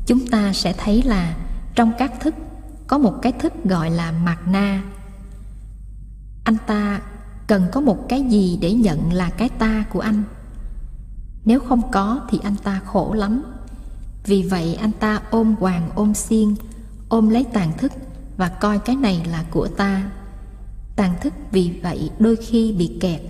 chúng 0.06 0.28
ta 0.28 0.54
sẽ 0.54 0.74
thấy 0.74 1.04
là 1.04 1.36
trong 1.76 1.92
các 1.98 2.12
thức 2.22 2.36
có 2.88 2.98
một 2.98 3.14
cái 3.22 3.32
thức 3.32 3.54
gọi 3.64 3.92
là 3.92 4.12
mạt 4.12 4.48
na 4.48 4.84
anh 6.44 6.58
ta 6.68 7.02
cần 7.48 7.66
có 7.72 7.82
một 7.82 8.10
cái 8.10 8.24
gì 8.24 8.58
để 8.62 8.74
nhận 8.74 9.14
là 9.14 9.30
cái 9.30 9.50
ta 9.50 9.86
của 9.94 10.00
anh 10.00 10.24
nếu 11.46 11.60
không 11.60 11.92
có 11.92 12.22
thì 12.30 12.40
anh 12.44 12.56
ta 12.64 12.82
khổ 12.86 13.14
lắm 13.14 13.44
Vì 14.26 14.44
vậy 14.44 14.76
anh 14.76 14.92
ta 14.92 15.22
ôm 15.30 15.56
hoàng 15.60 15.90
ôm 15.96 16.14
xiên, 16.14 16.56
ôm 17.10 17.30
lấy 17.30 17.46
tàn 17.54 17.78
thức 17.78 17.92
và 18.38 18.50
coi 18.50 18.80
cái 18.80 18.96
này 18.96 19.26
là 19.32 19.46
của 19.52 19.68
ta. 19.68 20.12
Tàn 20.96 21.14
thức 21.22 21.34
vì 21.52 21.80
vậy 21.84 22.10
đôi 22.20 22.36
khi 22.36 22.72
bị 22.72 22.98
kẹt. 23.02 23.22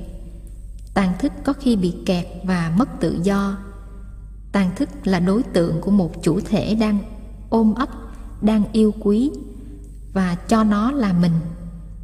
Tàn 0.99 1.13
thức 1.19 1.31
có 1.43 1.53
khi 1.53 1.75
bị 1.75 1.93
kẹt 2.05 2.25
và 2.43 2.73
mất 2.77 2.89
tự 2.99 3.19
do. 3.23 3.57
Tàn 4.51 4.71
thức 4.75 4.89
là 5.03 5.19
đối 5.19 5.43
tượng 5.43 5.81
của 5.81 5.91
một 5.91 6.23
chủ 6.23 6.39
thể 6.39 6.75
đang 6.75 6.97
ôm 7.49 7.73
ấp, 7.73 7.89
đang 8.41 8.63
yêu 8.71 8.93
quý 8.99 9.31
và 10.13 10.35
cho 10.35 10.63
nó 10.63 10.91
là 10.91 11.13
mình. 11.13 11.31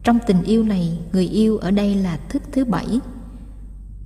Trong 0.03 0.19
tình 0.27 0.43
yêu 0.43 0.63
này, 0.63 0.99
người 1.13 1.27
yêu 1.27 1.57
ở 1.57 1.71
đây 1.71 1.95
là 1.95 2.19
thức 2.29 2.43
thứ 2.51 2.65
bảy. 2.65 2.99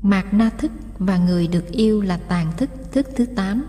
Mạc 0.02 0.34
na 0.34 0.50
thức 0.58 0.72
và 0.98 1.18
người 1.18 1.48
được 1.48 1.72
yêu 1.72 2.02
là 2.02 2.18
tàn 2.18 2.52
thức 2.58 2.70
thức 2.92 3.08
thứ 3.16 3.26
tám. 3.26 3.66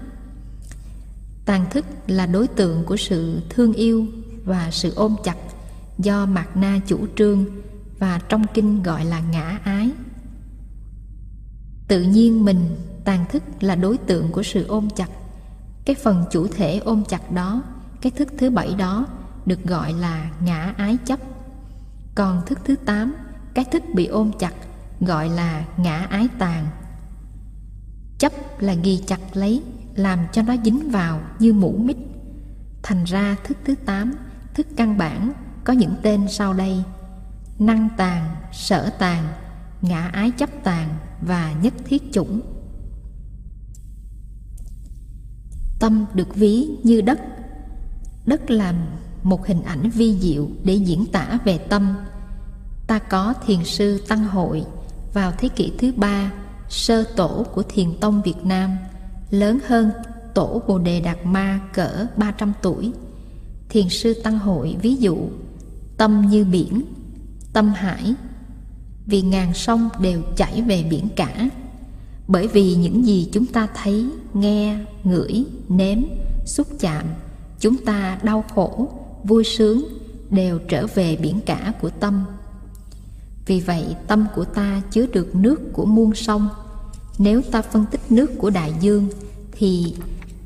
Tàn 1.45 1.67
thức 1.71 1.85
là 2.07 2.27
đối 2.27 2.47
tượng 2.47 2.85
của 2.85 2.97
sự 2.97 3.41
thương 3.51 3.73
yêu 3.73 4.07
và 4.45 4.71
sự 4.71 4.93
ôm 4.95 5.17
chặt 5.25 5.37
do 5.99 6.27
Mạc 6.27 6.57
Na 6.57 6.81
chủ 6.87 6.99
trương 7.17 7.45
và 7.99 8.21
trong 8.29 8.45
kinh 8.55 8.83
gọi 8.83 9.05
là 9.05 9.21
ngã 9.21 9.59
ái. 9.65 9.91
Tự 11.91 12.03
nhiên 12.03 12.45
mình, 12.45 12.77
tàn 13.05 13.25
thức 13.29 13.43
là 13.61 13.75
đối 13.75 13.99
tượng 13.99 14.33
của 14.33 14.43
sự 14.43 14.67
ôm 14.67 14.89
chặt. 14.97 15.09
Cái 15.85 15.97
phần 15.97 16.25
chủ 16.31 16.47
thể 16.47 16.79
ôm 16.85 17.05
chặt 17.09 17.33
đó, 17.33 17.63
cái 18.01 18.13
thức 18.17 18.29
thứ 18.39 18.51
bảy 18.51 18.75
đó 18.79 19.07
được 19.47 19.65
gọi 19.65 19.93
là 19.93 20.31
ngã 20.45 20.75
ái 20.77 20.99
chấp. 21.05 21.19
Còn 22.15 22.43
thức 22.47 22.59
thứ 22.65 22.77
tám, 22.77 23.15
cái 23.55 23.65
thức 23.65 23.83
bị 23.95 24.07
ôm 24.07 24.31
chặt 24.39 24.53
gọi 25.01 25.29
là 25.29 25.65
ngã 25.77 26.07
ái 26.11 26.29
tàn. 26.39 26.67
Chấp 28.19 28.33
là 28.61 28.75
ghi 28.75 29.03
chặt 29.07 29.21
lấy, 29.35 29.63
làm 29.95 30.19
cho 30.33 30.43
nó 30.43 30.55
dính 30.65 30.91
vào 30.91 31.21
như 31.39 31.53
mũ 31.53 31.73
mít. 31.79 31.97
Thành 32.83 33.05
ra 33.05 33.37
thức 33.45 33.57
thứ 33.65 33.75
tám, 33.75 34.13
thức 34.55 34.67
căn 34.77 34.99
bản 34.99 35.33
có 35.65 35.73
những 35.73 35.95
tên 36.03 36.29
sau 36.29 36.55
đây 36.55 36.83
năng 37.59 37.89
tàn 37.97 38.37
sở 38.53 38.91
tàn 38.91 39.25
ngã 39.83 40.11
ái 40.13 40.31
chấp 40.31 40.51
tàn 40.65 40.89
và 41.21 41.55
nhất 41.63 41.75
thiết 41.85 42.03
chủng. 42.13 42.41
Tâm 45.81 46.07
được 46.15 46.35
ví 46.35 46.69
như 46.83 47.01
đất. 47.01 47.21
Đất 48.27 48.51
làm 48.51 48.77
một 49.23 49.47
hình 49.47 49.63
ảnh 49.63 49.91
vi 49.91 50.19
diệu 50.21 50.49
để 50.65 50.75
diễn 50.75 51.07
tả 51.13 51.39
về 51.45 51.59
tâm. 51.59 51.97
Ta 52.87 52.99
có 52.99 53.35
thiền 53.47 53.65
sư 53.65 54.05
tăng 54.09 54.25
hội 54.25 54.65
vào 55.15 55.33
thế 55.39 55.49
kỷ 55.49 55.73
thứ 55.79 55.93
ba, 55.97 56.33
sơ 56.69 57.05
tổ 57.17 57.47
của 57.55 57.63
thiền 57.63 58.01
tông 58.01 58.23
việt 58.23 58.45
nam, 58.45 58.77
lớn 59.31 59.59
hơn 59.67 59.91
tổ 60.35 60.63
bồ 60.69 60.79
đề 60.79 61.01
đạt 61.01 61.19
ma 61.25 61.61
cỡ 61.73 62.07
300 62.17 62.53
tuổi. 62.63 62.93
Thiền 63.69 63.89
sư 63.89 64.15
tăng 64.15 64.39
hội 64.39 64.77
ví 64.83 64.97
dụ, 64.97 65.17
tâm 65.97 66.27
như 66.31 66.45
biển, 66.45 66.83
tâm 67.53 67.69
hải 67.69 68.15
vì 69.11 69.23
ngàn 69.23 69.55
sông 69.55 69.89
đều 70.01 70.23
chảy 70.37 70.63
về 70.63 70.85
biển 70.91 71.09
cả. 71.17 71.51
Bởi 72.29 72.47
vì 72.47 72.75
những 72.75 73.07
gì 73.07 73.29
chúng 73.33 73.47
ta 73.47 73.69
thấy, 73.83 74.07
nghe, 74.35 74.79
ngửi, 75.05 75.45
nếm, 75.69 75.99
xúc 76.47 76.67
chạm, 76.81 77.05
chúng 77.61 77.77
ta 77.77 78.19
đau 78.23 78.45
khổ, 78.55 78.89
vui 79.25 79.45
sướng 79.45 79.85
đều 80.31 80.59
trở 80.69 80.87
về 80.95 81.17
biển 81.17 81.41
cả 81.47 81.73
của 81.81 81.91
tâm. 81.91 82.25
Vì 83.47 83.61
vậy, 83.61 83.85
tâm 84.07 84.27
của 84.35 84.45
ta 84.45 84.83
chứa 84.91 85.07
được 85.07 85.35
nước 85.35 85.61
của 85.73 85.85
muôn 85.85 86.15
sông. 86.15 86.49
Nếu 87.19 87.43
ta 87.43 87.63
phân 87.63 87.85
tích 87.91 88.13
nước 88.13 88.31
của 88.39 88.51
đại 88.51 88.73
dương, 88.81 89.09
thì 89.53 89.95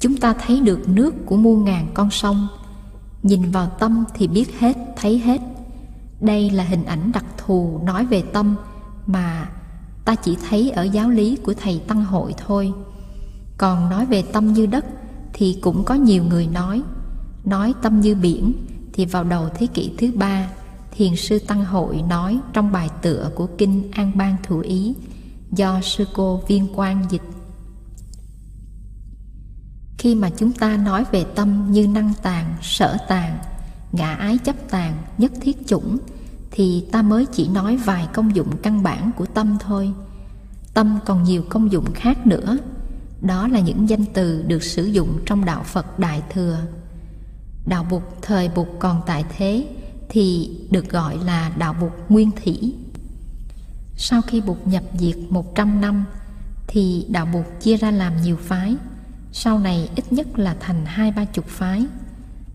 chúng 0.00 0.16
ta 0.16 0.32
thấy 0.32 0.60
được 0.60 0.88
nước 0.88 1.14
của 1.26 1.36
muôn 1.36 1.64
ngàn 1.64 1.88
con 1.94 2.10
sông. 2.10 2.48
Nhìn 3.22 3.50
vào 3.50 3.66
tâm 3.78 4.04
thì 4.14 4.28
biết 4.28 4.58
hết, 4.58 4.76
thấy 4.96 5.18
hết 5.18 5.40
đây 6.20 6.50
là 6.50 6.64
hình 6.64 6.84
ảnh 6.84 7.12
đặc 7.12 7.24
thù 7.38 7.80
nói 7.84 8.06
về 8.06 8.22
tâm 8.32 8.56
mà 9.06 9.48
ta 10.04 10.14
chỉ 10.14 10.36
thấy 10.48 10.70
ở 10.70 10.82
giáo 10.82 11.10
lý 11.10 11.36
của 11.36 11.54
thầy 11.54 11.82
tăng 11.88 12.04
hội 12.04 12.34
thôi. 12.46 12.72
Còn 13.58 13.90
nói 13.90 14.06
về 14.06 14.22
tâm 14.32 14.52
như 14.52 14.66
đất 14.66 14.84
thì 15.32 15.58
cũng 15.62 15.84
có 15.84 15.94
nhiều 15.94 16.24
người 16.24 16.46
nói. 16.46 16.82
Nói 17.44 17.74
tâm 17.82 18.00
như 18.00 18.14
biển 18.14 18.52
thì 18.92 19.04
vào 19.04 19.24
đầu 19.24 19.48
thế 19.54 19.66
kỷ 19.66 19.92
thứ 19.98 20.10
ba, 20.14 20.50
thiền 20.96 21.16
sư 21.16 21.38
tăng 21.38 21.64
hội 21.64 22.02
nói 22.08 22.38
trong 22.52 22.72
bài 22.72 22.88
tựa 23.02 23.30
của 23.34 23.46
kinh 23.58 23.90
an 23.90 24.12
bang 24.14 24.36
thủ 24.42 24.58
ý 24.58 24.94
do 25.52 25.80
sư 25.80 26.04
cô 26.14 26.42
viên 26.48 26.74
quang 26.74 27.06
dịch. 27.10 27.22
Khi 29.98 30.14
mà 30.14 30.30
chúng 30.36 30.52
ta 30.52 30.76
nói 30.76 31.04
về 31.12 31.24
tâm 31.24 31.72
như 31.72 31.86
năng 31.86 32.12
tàn 32.22 32.54
sở 32.62 32.96
tàn 33.08 33.38
ngã 33.94 34.14
ái 34.14 34.38
chấp 34.38 34.56
tàn, 34.70 34.94
nhất 35.18 35.32
thiết 35.40 35.66
chủng, 35.66 35.98
thì 36.50 36.84
ta 36.92 37.02
mới 37.02 37.26
chỉ 37.26 37.48
nói 37.48 37.76
vài 37.76 38.08
công 38.12 38.36
dụng 38.36 38.56
căn 38.62 38.82
bản 38.82 39.10
của 39.16 39.26
tâm 39.26 39.56
thôi. 39.60 39.92
Tâm 40.74 40.98
còn 41.04 41.22
nhiều 41.22 41.44
công 41.48 41.72
dụng 41.72 41.92
khác 41.94 42.26
nữa, 42.26 42.58
đó 43.20 43.48
là 43.48 43.60
những 43.60 43.88
danh 43.88 44.04
từ 44.14 44.42
được 44.42 44.62
sử 44.62 44.84
dụng 44.84 45.18
trong 45.26 45.44
đạo 45.44 45.62
phật 45.62 45.98
đại 45.98 46.22
thừa. 46.32 46.58
Đạo 47.66 47.86
bụt 47.90 48.02
thời 48.22 48.48
bụt 48.48 48.68
còn 48.78 49.02
tại 49.06 49.24
thế 49.36 49.68
thì 50.08 50.50
được 50.70 50.90
gọi 50.90 51.18
là 51.24 51.52
đạo 51.58 51.74
bụt 51.80 51.92
nguyên 52.08 52.30
thủy. 52.44 52.74
Sau 53.96 54.22
khi 54.22 54.40
bụt 54.40 54.58
nhập 54.64 54.82
diệt 54.98 55.16
100 55.30 55.80
năm, 55.80 56.04
thì 56.66 57.06
đạo 57.08 57.26
bụt 57.32 57.44
chia 57.60 57.76
ra 57.76 57.90
làm 57.90 58.22
nhiều 58.22 58.36
phái, 58.36 58.76
sau 59.32 59.58
này 59.58 59.88
ít 59.96 60.12
nhất 60.12 60.38
là 60.38 60.56
thành 60.60 60.86
hai 60.86 61.10
ba 61.12 61.24
chục 61.24 61.46
phái 61.48 61.86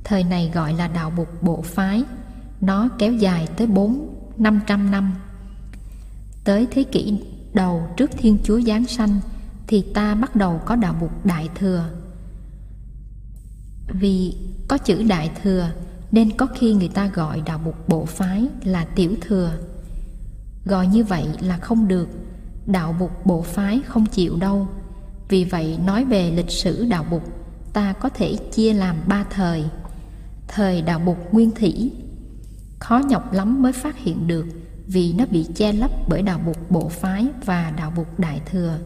thời 0.09 0.23
này 0.23 0.51
gọi 0.53 0.73
là 0.73 0.87
đạo 0.87 1.09
bục 1.09 1.43
bộ 1.43 1.61
phái. 1.61 2.03
Nó 2.61 2.89
kéo 2.97 3.13
dài 3.13 3.47
tới 3.57 3.67
bốn 3.67 4.15
năm 4.37 4.59
trăm 4.67 4.91
năm. 4.91 5.15
Tới 6.43 6.67
thế 6.71 6.83
kỷ 6.83 7.19
đầu 7.53 7.87
trước 7.97 8.11
thiên 8.17 8.37
chúa 8.43 8.61
giáng 8.61 8.85
sanh 8.85 9.19
thì 9.67 9.81
ta 9.93 10.15
bắt 10.15 10.35
đầu 10.35 10.61
có 10.65 10.75
đạo 10.75 10.95
bục 11.01 11.25
đại 11.25 11.49
thừa. 11.55 11.89
Vì 13.87 14.35
có 14.67 14.77
chữ 14.77 15.03
đại 15.03 15.31
thừa 15.43 15.71
nên 16.11 16.37
có 16.37 16.45
khi 16.45 16.73
người 16.73 16.89
ta 16.89 17.07
gọi 17.07 17.41
đạo 17.45 17.61
bục 17.65 17.89
bộ 17.89 18.05
phái 18.05 18.47
là 18.63 18.85
tiểu 18.85 19.15
thừa. 19.21 19.51
Gọi 20.65 20.87
như 20.87 21.03
vậy 21.03 21.27
là 21.39 21.57
không 21.57 21.87
được. 21.87 22.07
Đạo 22.65 22.95
bục 22.99 23.25
bộ 23.25 23.41
phái 23.41 23.81
không 23.87 24.05
chịu 24.05 24.35
đâu. 24.35 24.67
Vì 25.29 25.43
vậy 25.43 25.79
nói 25.85 26.05
về 26.05 26.31
lịch 26.31 26.49
sử 26.49 26.85
đạo 26.85 27.05
Bụt, 27.11 27.21
ta 27.73 27.93
có 27.93 28.09
thể 28.09 28.35
chia 28.51 28.73
làm 28.73 28.95
ba 29.07 29.25
thời. 29.29 29.65
Thời 30.53 30.81
đạo 30.81 30.99
Bụt 30.99 31.17
nguyên 31.31 31.51
thủy, 31.51 31.91
khó 32.79 33.01
nhọc 33.09 33.33
lắm 33.33 33.61
mới 33.61 33.73
phát 33.73 33.97
hiện 33.97 34.27
được 34.27 34.45
vì 34.87 35.13
nó 35.13 35.25
bị 35.25 35.45
che 35.55 35.73
lấp 35.73 35.91
bởi 36.07 36.21
đạo 36.21 36.39
Bụt 36.45 36.57
bộ 36.69 36.89
phái 36.89 37.27
và 37.45 37.73
đạo 37.77 37.93
Bụt 37.95 38.07
đại 38.17 38.41
thừa. 38.45 38.77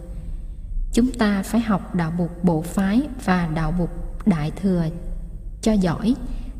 Chúng 0.93 1.12
ta 1.12 1.43
phải 1.43 1.62
học 1.62 1.96
đạo 1.96 2.12
Bụt 2.17 2.29
bộ 2.43 2.62
phái 2.62 3.01
và 3.25 3.48
đạo 3.48 3.74
Bụt 3.79 3.89
đại 4.25 4.51
thừa 4.51 4.86
cho 5.62 5.74
giỏi 5.74 6.15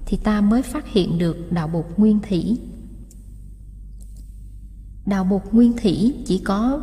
thì 0.06 0.18
ta 0.18 0.42
mới 0.42 0.62
phát 0.62 0.88
hiện 0.88 1.18
được 1.18 1.52
đạo 1.52 1.68
Bụt 1.68 1.86
nguyên 1.98 2.20
thủy. 2.20 2.58
Đạo 5.06 5.24
Bụt 5.24 5.42
nguyên 5.52 5.74
thủy 5.78 6.16
chỉ 6.26 6.38
có 6.38 6.82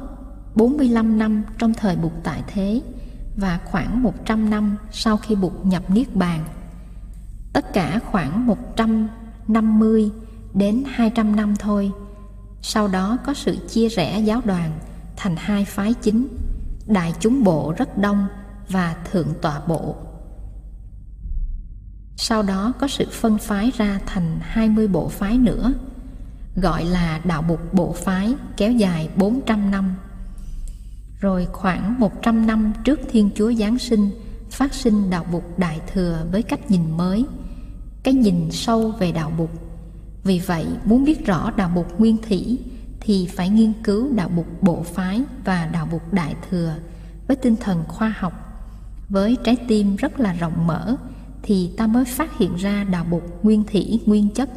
45 0.54 1.18
năm 1.18 1.42
trong 1.58 1.74
thời 1.74 1.96
Bụt 1.96 2.12
tại 2.24 2.42
thế 2.46 2.82
và 3.36 3.60
khoảng 3.64 4.02
100 4.02 4.50
năm 4.50 4.76
sau 4.92 5.16
khi 5.16 5.34
Bụt 5.34 5.52
nhập 5.64 5.90
Niết 5.90 6.16
Bàn. 6.16 6.44
Tất 7.52 7.72
cả 7.72 8.00
khoảng 8.10 8.46
150 8.46 10.10
đến 10.54 10.84
200 10.86 11.36
năm 11.36 11.56
thôi. 11.56 11.92
Sau 12.62 12.88
đó 12.88 13.18
có 13.26 13.34
sự 13.34 13.56
chia 13.68 13.88
rẽ 13.88 14.20
giáo 14.20 14.40
đoàn 14.44 14.78
thành 15.16 15.36
hai 15.36 15.64
phái 15.64 15.94
chính, 15.94 16.28
Đại 16.86 17.14
chúng 17.20 17.44
bộ 17.44 17.74
rất 17.78 17.98
đông 17.98 18.26
và 18.68 18.96
Thượng 19.10 19.28
tọa 19.42 19.60
bộ. 19.66 19.96
Sau 22.16 22.42
đó 22.42 22.72
có 22.78 22.88
sự 22.88 23.06
phân 23.10 23.38
phái 23.38 23.72
ra 23.76 24.00
thành 24.06 24.38
20 24.42 24.88
bộ 24.88 25.08
phái 25.08 25.38
nữa, 25.38 25.72
gọi 26.56 26.84
là 26.84 27.20
Đạo 27.24 27.42
Bụt 27.42 27.60
Bộ 27.72 27.92
Phái 27.92 28.34
kéo 28.56 28.72
dài 28.72 29.08
400 29.16 29.70
năm 29.70 29.94
rồi 31.20 31.46
khoảng 31.52 32.00
100 32.00 32.46
năm 32.46 32.72
trước 32.84 33.00
Thiên 33.10 33.30
Chúa 33.34 33.52
Giáng 33.52 33.78
sinh, 33.78 34.10
phát 34.50 34.74
sinh 34.74 35.10
đạo 35.10 35.24
Bụt 35.32 35.42
Đại 35.56 35.80
Thừa 35.92 36.26
với 36.32 36.42
cách 36.42 36.70
nhìn 36.70 36.90
mới, 36.96 37.24
cái 38.02 38.14
nhìn 38.14 38.50
sâu 38.50 38.90
về 38.98 39.12
đạo 39.12 39.32
Bụt. 39.38 39.50
Vì 40.24 40.38
vậy, 40.38 40.66
muốn 40.84 41.04
biết 41.04 41.26
rõ 41.26 41.50
đạo 41.50 41.70
Bụt 41.74 41.86
nguyên 41.98 42.16
thủy 42.28 42.58
thì 43.00 43.26
phải 43.26 43.48
nghiên 43.48 43.72
cứu 43.84 44.12
đạo 44.12 44.28
Bụt 44.28 44.46
bộ 44.60 44.82
phái 44.82 45.22
và 45.44 45.66
đạo 45.66 45.88
Bụt 45.92 46.02
Đại 46.12 46.34
Thừa 46.50 46.74
với 47.26 47.36
tinh 47.36 47.56
thần 47.56 47.84
khoa 47.88 48.14
học. 48.18 48.32
Với 49.08 49.36
trái 49.44 49.56
tim 49.68 49.96
rất 49.96 50.20
là 50.20 50.32
rộng 50.32 50.66
mở 50.66 50.96
thì 51.42 51.70
ta 51.76 51.86
mới 51.86 52.04
phát 52.04 52.38
hiện 52.38 52.56
ra 52.56 52.84
đạo 52.84 53.04
Bụt 53.04 53.22
nguyên 53.42 53.64
thủy 53.64 54.00
nguyên 54.06 54.30
chất. 54.30 54.50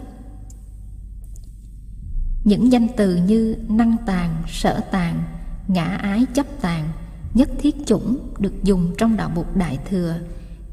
Những 2.44 2.72
danh 2.72 2.88
từ 2.98 3.16
như 3.16 3.56
năng 3.68 3.96
tàn, 4.06 4.44
sở 4.48 4.80
tàn, 4.92 5.24
ngã 5.68 5.86
ái 5.86 6.26
chấp 6.34 6.46
tàn 6.62 6.90
nhất 7.34 7.50
thiết 7.60 7.76
chủng 7.86 8.18
được 8.40 8.64
dùng 8.64 8.96
trong 8.98 9.18
đạo 9.18 9.32
bục 9.36 9.56
đại 9.56 9.78
thừa 9.90 10.16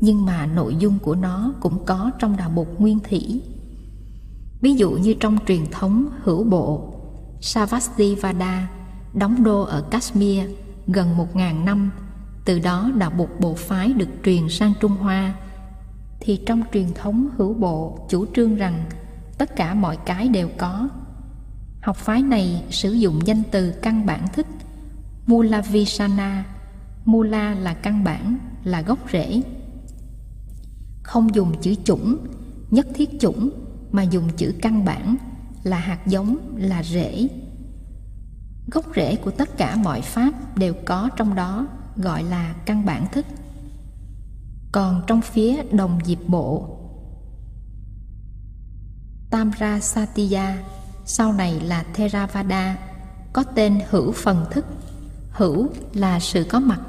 nhưng 0.01 0.25
mà 0.25 0.47
nội 0.47 0.77
dung 0.79 0.99
của 0.99 1.15
nó 1.15 1.53
cũng 1.61 1.85
có 1.87 2.11
trong 2.19 2.37
đạo 2.37 2.51
bục 2.51 2.81
nguyên 2.81 2.99
thủy. 3.01 3.43
Ví 4.61 4.75
dụ 4.75 4.91
như 4.91 5.15
trong 5.15 5.39
truyền 5.47 5.67
thống 5.71 6.09
hữu 6.23 6.45
bộ 6.45 6.95
Savastivada 7.41 8.71
đóng 9.15 9.45
đô 9.45 9.63
ở 9.63 9.83
Kashmir 9.91 10.45
gần 10.87 11.17
một 11.17 11.37
ngàn 11.37 11.65
năm. 11.65 11.91
Từ 12.45 12.59
đó 12.59 12.91
đạo 12.99 13.11
bục 13.11 13.41
bộ 13.41 13.55
phái 13.55 13.93
được 13.93 14.09
truyền 14.25 14.49
sang 14.49 14.73
Trung 14.81 14.93
Hoa. 14.93 15.35
Thì 16.21 16.41
trong 16.47 16.63
truyền 16.73 16.95
thống 16.95 17.29
hữu 17.37 17.55
bộ 17.55 18.07
chủ 18.11 18.27
trương 18.35 18.57
rằng 18.57 18.85
tất 19.39 19.57
cả 19.57 19.75
mọi 19.75 19.97
cái 19.97 20.29
đều 20.29 20.49
có. 20.59 20.89
Học 21.83 21.97
phái 21.97 22.23
này 22.23 22.65
sử 22.71 22.93
dụng 22.93 23.27
danh 23.27 23.43
từ 23.51 23.71
căn 23.71 24.07
bản 24.07 24.29
thức 24.33 24.47
Mula 25.27 25.61
Visana 25.61 26.45
Mula 27.05 27.55
là 27.55 27.75
căn 27.75 28.05
bản, 28.05 28.39
là 28.65 28.83
gốc 28.83 28.99
rễ. 29.13 29.43
Không 31.11 31.35
dùng 31.35 31.61
chữ 31.61 31.75
chủng, 31.85 32.19
nhất 32.71 32.87
thiết 32.95 33.21
chủng 33.21 33.51
Mà 33.93 34.03
dùng 34.03 34.29
chữ 34.37 34.55
căn 34.63 34.85
bản 34.85 35.17
là 35.63 35.79
hạt 35.79 36.07
giống, 36.07 36.37
là 36.57 36.83
rễ. 36.83 37.29
Gốc 38.73 38.85
rễ 38.97 39.17
của 39.17 39.31
tất 39.31 39.57
cả 39.57 39.77
mọi 39.77 40.01
pháp 40.01 40.33
đều 40.57 40.75
có 40.85 41.11
trong 41.17 41.35
đó 41.35 41.67
gọi 41.97 42.23
là 42.23 42.55
căn 42.67 42.85
bản 42.85 43.07
thức. 43.13 43.27
Còn 44.73 45.03
trong 45.07 45.21
phía 45.21 45.63
đồng 45.73 45.99
diệp 46.05 46.29
bộ 46.29 46.79
Tamra 49.31 49.81
Satya 49.81 50.59
sau 51.05 51.33
này 51.33 51.61
là 51.61 51.85
Theravada 51.95 52.79
có 53.33 53.43
tên 53.43 53.81
hữu 53.91 54.13
phần 54.13 54.45
thức. 54.51 54.67
Hữu 55.31 55.69
là 55.95 56.21
sự 56.21 56.45
có 56.49 56.61
mặt. 56.61 56.81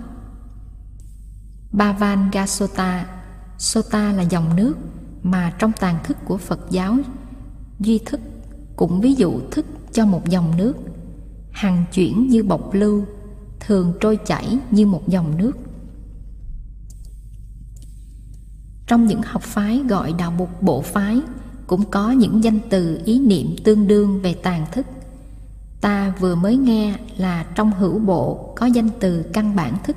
Bhavan 1.71 2.31
Sota 2.47 3.20
Sota 3.61 4.11
là 4.11 4.23
dòng 4.23 4.55
nước 4.55 4.75
mà 5.23 5.53
trong 5.59 5.71
tàn 5.79 5.97
thức 6.03 6.17
của 6.25 6.37
Phật 6.37 6.59
giáo, 6.69 6.97
duy 7.79 7.99
thức 8.05 8.19
cũng 8.75 9.01
ví 9.01 9.13
dụ 9.13 9.39
thức 9.51 9.65
cho 9.91 10.05
một 10.05 10.29
dòng 10.29 10.57
nước. 10.57 10.73
Hằng 11.51 11.85
chuyển 11.93 12.27
như 12.29 12.43
bọc 12.43 12.73
lưu, 12.73 13.05
thường 13.59 13.93
trôi 13.99 14.19
chảy 14.25 14.57
như 14.71 14.85
một 14.85 15.07
dòng 15.07 15.37
nước. 15.37 15.51
Trong 18.87 19.05
những 19.05 19.21
học 19.21 19.41
phái 19.41 19.81
gọi 19.89 20.13
đạo 20.17 20.33
bục 20.37 20.61
bộ 20.61 20.81
phái 20.81 21.21
cũng 21.67 21.91
có 21.91 22.11
những 22.11 22.43
danh 22.43 22.59
từ 22.69 23.01
ý 23.05 23.19
niệm 23.19 23.55
tương 23.63 23.87
đương 23.87 24.21
về 24.21 24.33
tàn 24.33 24.65
thức. 24.71 24.85
Ta 25.81 26.13
vừa 26.19 26.35
mới 26.35 26.57
nghe 26.57 26.95
là 27.17 27.45
trong 27.55 27.71
hữu 27.71 27.99
bộ 27.99 28.53
có 28.55 28.65
danh 28.65 28.89
từ 28.99 29.23
căn 29.33 29.55
bản 29.55 29.77
thức. 29.83 29.95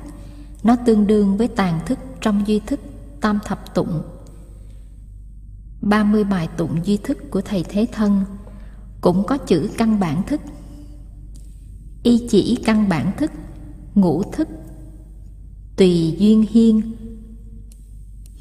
Nó 0.63 0.75
tương 0.75 1.07
đương 1.07 1.37
với 1.37 1.47
tàn 1.47 1.79
thức 1.85 1.99
trong 2.21 2.47
duy 2.47 2.59
thức 2.59 2.79
tam 3.25 3.39
thập 3.45 3.73
tụng 3.73 4.01
30 5.81 6.23
bài 6.23 6.49
tụng 6.57 6.85
duy 6.85 6.97
thức 6.97 7.17
của 7.31 7.41
Thầy 7.41 7.65
Thế 7.69 7.87
Thân 7.91 8.25
cũng 9.01 9.25
có 9.27 9.37
chữ 9.37 9.69
căn 9.77 9.99
bản 9.99 10.23
thức. 10.27 10.41
Y 12.03 12.27
chỉ 12.29 12.57
căn 12.65 12.89
bản 12.89 13.11
thức, 13.17 13.31
ngũ 13.95 14.23
thức, 14.23 14.47
tùy 15.77 16.15
duyên 16.19 16.45
hiên, 16.49 16.95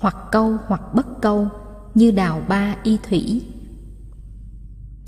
hoặc 0.00 0.16
câu 0.32 0.56
hoặc 0.66 0.82
bất 0.94 1.06
câu 1.22 1.48
như 1.94 2.10
đào 2.10 2.42
ba 2.48 2.76
y 2.82 2.98
thủy. 3.08 3.42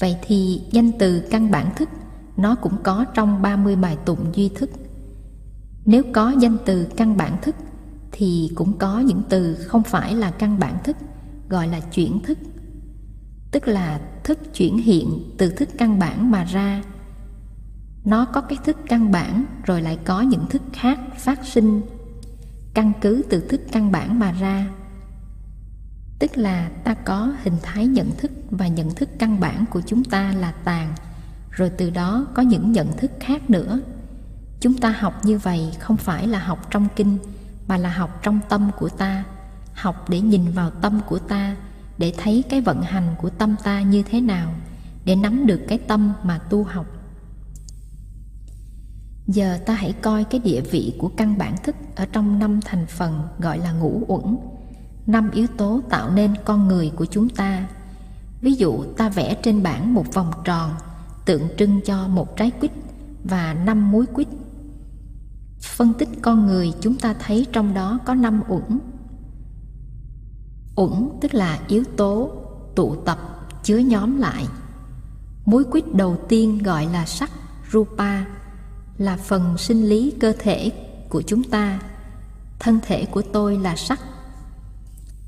Vậy 0.01 0.17
thì 0.23 0.63
danh 0.73 0.93
từ 0.99 1.23
căn 1.31 1.51
bản 1.51 1.75
thức 1.77 1.89
nó 2.37 2.55
cũng 2.55 2.77
có 2.83 3.05
trong 3.15 3.43
30 3.43 3.77
bài 3.77 3.99
tụng 4.05 4.33
duy 4.35 4.49
thức. 4.49 4.71
Nếu 5.85 6.03
có 6.13 6.35
danh 6.41 6.57
từ 6.65 6.87
căn 6.97 7.17
bản 7.17 7.37
thức 7.43 7.55
thì 8.19 8.51
cũng 8.55 8.79
có 8.79 9.01
những 9.01 9.23
từ 9.29 9.55
không 9.55 9.83
phải 9.83 10.15
là 10.15 10.31
căn 10.31 10.59
bản 10.59 10.79
thức, 10.85 10.97
gọi 11.49 11.69
là 11.69 11.81
chuyển 11.81 12.21
thức. 12.21 12.39
Tức 13.51 13.69
là 13.69 14.01
thức 14.25 14.39
chuyển 14.55 14.79
hiện 14.79 15.21
từ 15.39 15.51
thức 15.51 15.69
căn 15.79 15.99
bản 15.99 16.31
mà 16.31 16.45
ra. 16.45 16.83
Nó 18.05 18.25
có 18.25 18.41
cái 18.41 18.59
thức 18.65 18.77
căn 18.89 19.13
bản 19.13 19.45
rồi 19.65 19.83
lại 19.83 19.99
có 20.05 20.21
những 20.21 20.47
thức 20.47 20.63
khác 20.73 20.99
phát 21.19 21.45
sinh, 21.45 21.81
căn 22.75 22.93
cứ 23.01 23.23
từ 23.31 23.41
thức 23.41 23.61
căn 23.73 23.93
bản 23.93 24.19
mà 24.19 24.33
ra. 24.33 24.69
Tức 26.19 26.39
là 26.39 26.71
ta 26.85 26.95
có 26.95 27.33
hình 27.43 27.57
thái 27.63 27.87
nhận 27.87 28.11
thức 28.19 28.31
và 28.51 28.69
nhận 28.69 28.95
thức 28.95 29.09
căn 29.19 29.41
bản 29.41 29.65
của 29.71 29.81
chúng 29.87 30.05
ta 30.05 30.33
là 30.33 30.53
tàn, 30.53 30.95
rồi 31.51 31.71
từ 31.71 31.91
đó 31.91 32.27
có 32.35 32.43
những 32.43 32.73
nhận 32.73 32.97
thức 32.97 33.11
khác 33.21 33.51
nữa. 33.51 33.81
Chúng 34.61 34.75
ta 34.75 34.91
học 34.91 35.25
như 35.25 35.39
vậy 35.39 35.73
không 35.79 35.97
phải 35.97 36.27
là 36.27 36.39
học 36.39 36.67
trong 36.71 36.89
kinh 36.97 37.19
mà 37.69 37.77
là 37.77 37.91
học 37.91 38.23
trong 38.23 38.41
tâm 38.49 38.71
của 38.79 38.89
ta, 38.89 39.25
học 39.75 40.09
để 40.09 40.21
nhìn 40.21 40.51
vào 40.53 40.71
tâm 40.71 41.01
của 41.09 41.19
ta, 41.19 41.57
để 41.99 42.13
thấy 42.17 42.45
cái 42.51 42.61
vận 42.61 42.83
hành 42.83 43.15
của 43.19 43.31
tâm 43.31 43.57
ta 43.65 43.83
như 43.83 44.03
thế 44.03 44.21
nào, 44.21 44.55
để 45.05 45.17
nắm 45.17 45.47
được 45.47 45.61
cái 45.69 45.79
tâm 45.79 46.13
mà 46.23 46.39
tu 46.39 46.65
học. 46.65 46.87
Giờ 49.27 49.59
ta 49.67 49.75
hãy 49.75 49.93
coi 49.93 50.25
cái 50.25 50.41
địa 50.45 50.61
vị 50.61 50.95
của 50.99 51.11
căn 51.17 51.39
bản 51.39 51.57
thức 51.65 51.77
ở 51.97 52.07
trong 52.13 52.39
năm 52.39 52.61
thành 52.65 52.87
phần 52.87 53.23
gọi 53.39 53.59
là 53.59 53.73
ngũ 53.73 54.03
uẩn. 54.07 54.37
Năm 55.07 55.31
yếu 55.31 55.47
tố 55.47 55.81
tạo 55.91 56.11
nên 56.11 56.35
con 56.45 56.69
người 56.69 56.93
của 56.97 57.07
chúng 57.07 57.29
ta. 57.29 57.67
Ví 58.41 58.55
dụ, 58.55 58.85
ta 58.97 59.09
vẽ 59.09 59.35
trên 59.43 59.63
bảng 59.63 59.95
một 59.95 60.15
vòng 60.15 60.33
tròn, 60.45 60.71
tượng 61.25 61.43
trưng 61.59 61.81
cho 61.85 62.09
một 62.09 62.37
trái 62.37 62.51
quýt 62.51 62.73
và 63.25 63.55
năm 63.55 63.91
muối 63.91 64.07
quýt 64.07 64.29
phân 65.67 65.93
tích 65.95 66.09
con 66.23 66.47
người 66.47 66.73
chúng 66.81 66.99
ta 66.99 67.15
thấy 67.15 67.47
trong 67.53 67.75
đó 67.75 67.99
có 68.05 68.15
năm 68.15 68.43
uẩn. 68.49 68.79
Uẩn 70.77 71.09
tức 71.21 71.35
là 71.35 71.59
yếu 71.69 71.85
tố, 71.97 72.31
tụ 72.75 72.97
tập, 72.97 73.19
chứa 73.63 73.79
nhóm 73.79 74.19
lại. 74.19 74.47
Mối 75.47 75.65
quýt 75.65 75.95
đầu 75.95 76.17
tiên 76.29 76.63
gọi 76.63 76.87
là 76.87 77.07
sắc, 77.07 77.31
rupa, 77.73 78.25
là 78.99 79.17
phần 79.17 79.59
sinh 79.59 79.89
lý 79.89 80.13
cơ 80.21 80.33
thể 80.39 80.73
của 81.09 81.23
chúng 81.23 81.43
ta. 81.43 81.81
Thân 82.59 82.79
thể 82.83 83.05
của 83.05 83.23
tôi 83.33 83.59
là 83.59 83.77
sắc. 83.77 84.01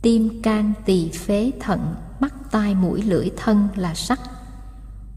Tim 0.02 0.42
can 0.42 0.72
tỳ 0.84 1.08
phế 1.08 1.52
thận, 1.60 1.94
mắt 2.20 2.34
tai 2.50 2.74
mũi 2.74 3.02
lưỡi 3.02 3.30
thân 3.36 3.68
là 3.76 3.94
sắc. 3.94 4.20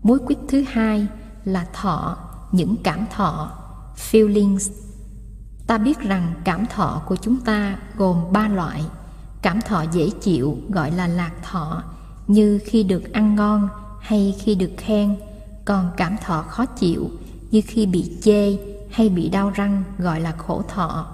Mối 0.03 0.19
quýt 0.19 0.37
thứ 0.47 0.63
hai 0.67 1.07
là 1.45 1.67
thọ, 1.73 2.17
những 2.51 2.75
cảm 2.83 3.05
thọ, 3.11 3.51
feelings 4.11 4.71
ta 5.71 5.77
biết 5.77 5.99
rằng 5.99 6.33
cảm 6.43 6.65
thọ 6.65 7.01
của 7.07 7.15
chúng 7.15 7.39
ta 7.39 7.77
gồm 7.97 8.17
ba 8.31 8.47
loại. 8.47 8.83
Cảm 9.41 9.61
thọ 9.61 9.83
dễ 9.91 10.09
chịu 10.21 10.57
gọi 10.69 10.91
là 10.91 11.07
lạc 11.07 11.31
thọ, 11.43 11.83
như 12.27 12.59
khi 12.65 12.83
được 12.83 13.13
ăn 13.13 13.35
ngon 13.35 13.69
hay 14.01 14.35
khi 14.39 14.55
được 14.55 14.71
khen. 14.77 15.15
Còn 15.65 15.91
cảm 15.97 16.17
thọ 16.23 16.41
khó 16.41 16.65
chịu, 16.65 17.09
như 17.51 17.61
khi 17.67 17.85
bị 17.85 18.17
chê 18.21 18.57
hay 18.91 19.09
bị 19.09 19.29
đau 19.29 19.49
răng 19.49 19.83
gọi 19.97 20.21
là 20.21 20.31
khổ 20.31 20.63
thọ. 20.67 21.05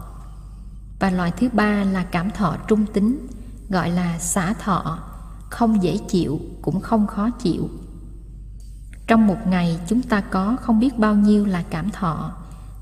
Và 0.99 1.09
loại 1.09 1.31
thứ 1.31 1.49
ba 1.53 1.83
là 1.83 2.03
cảm 2.03 2.31
thọ 2.31 2.55
trung 2.67 2.85
tính, 2.85 3.27
gọi 3.69 3.89
là 3.89 4.19
xả 4.19 4.53
thọ. 4.53 4.99
Không 5.49 5.83
dễ 5.83 5.97
chịu, 5.97 6.39
cũng 6.61 6.79
không 6.81 7.07
khó 7.07 7.29
chịu. 7.29 7.69
Trong 9.07 9.27
một 9.27 9.37
ngày, 9.47 9.79
chúng 9.87 10.01
ta 10.01 10.21
có 10.21 10.55
không 10.61 10.79
biết 10.79 10.99
bao 10.99 11.15
nhiêu 11.15 11.45
là 11.45 11.63
cảm 11.69 11.89
thọ 11.89 12.31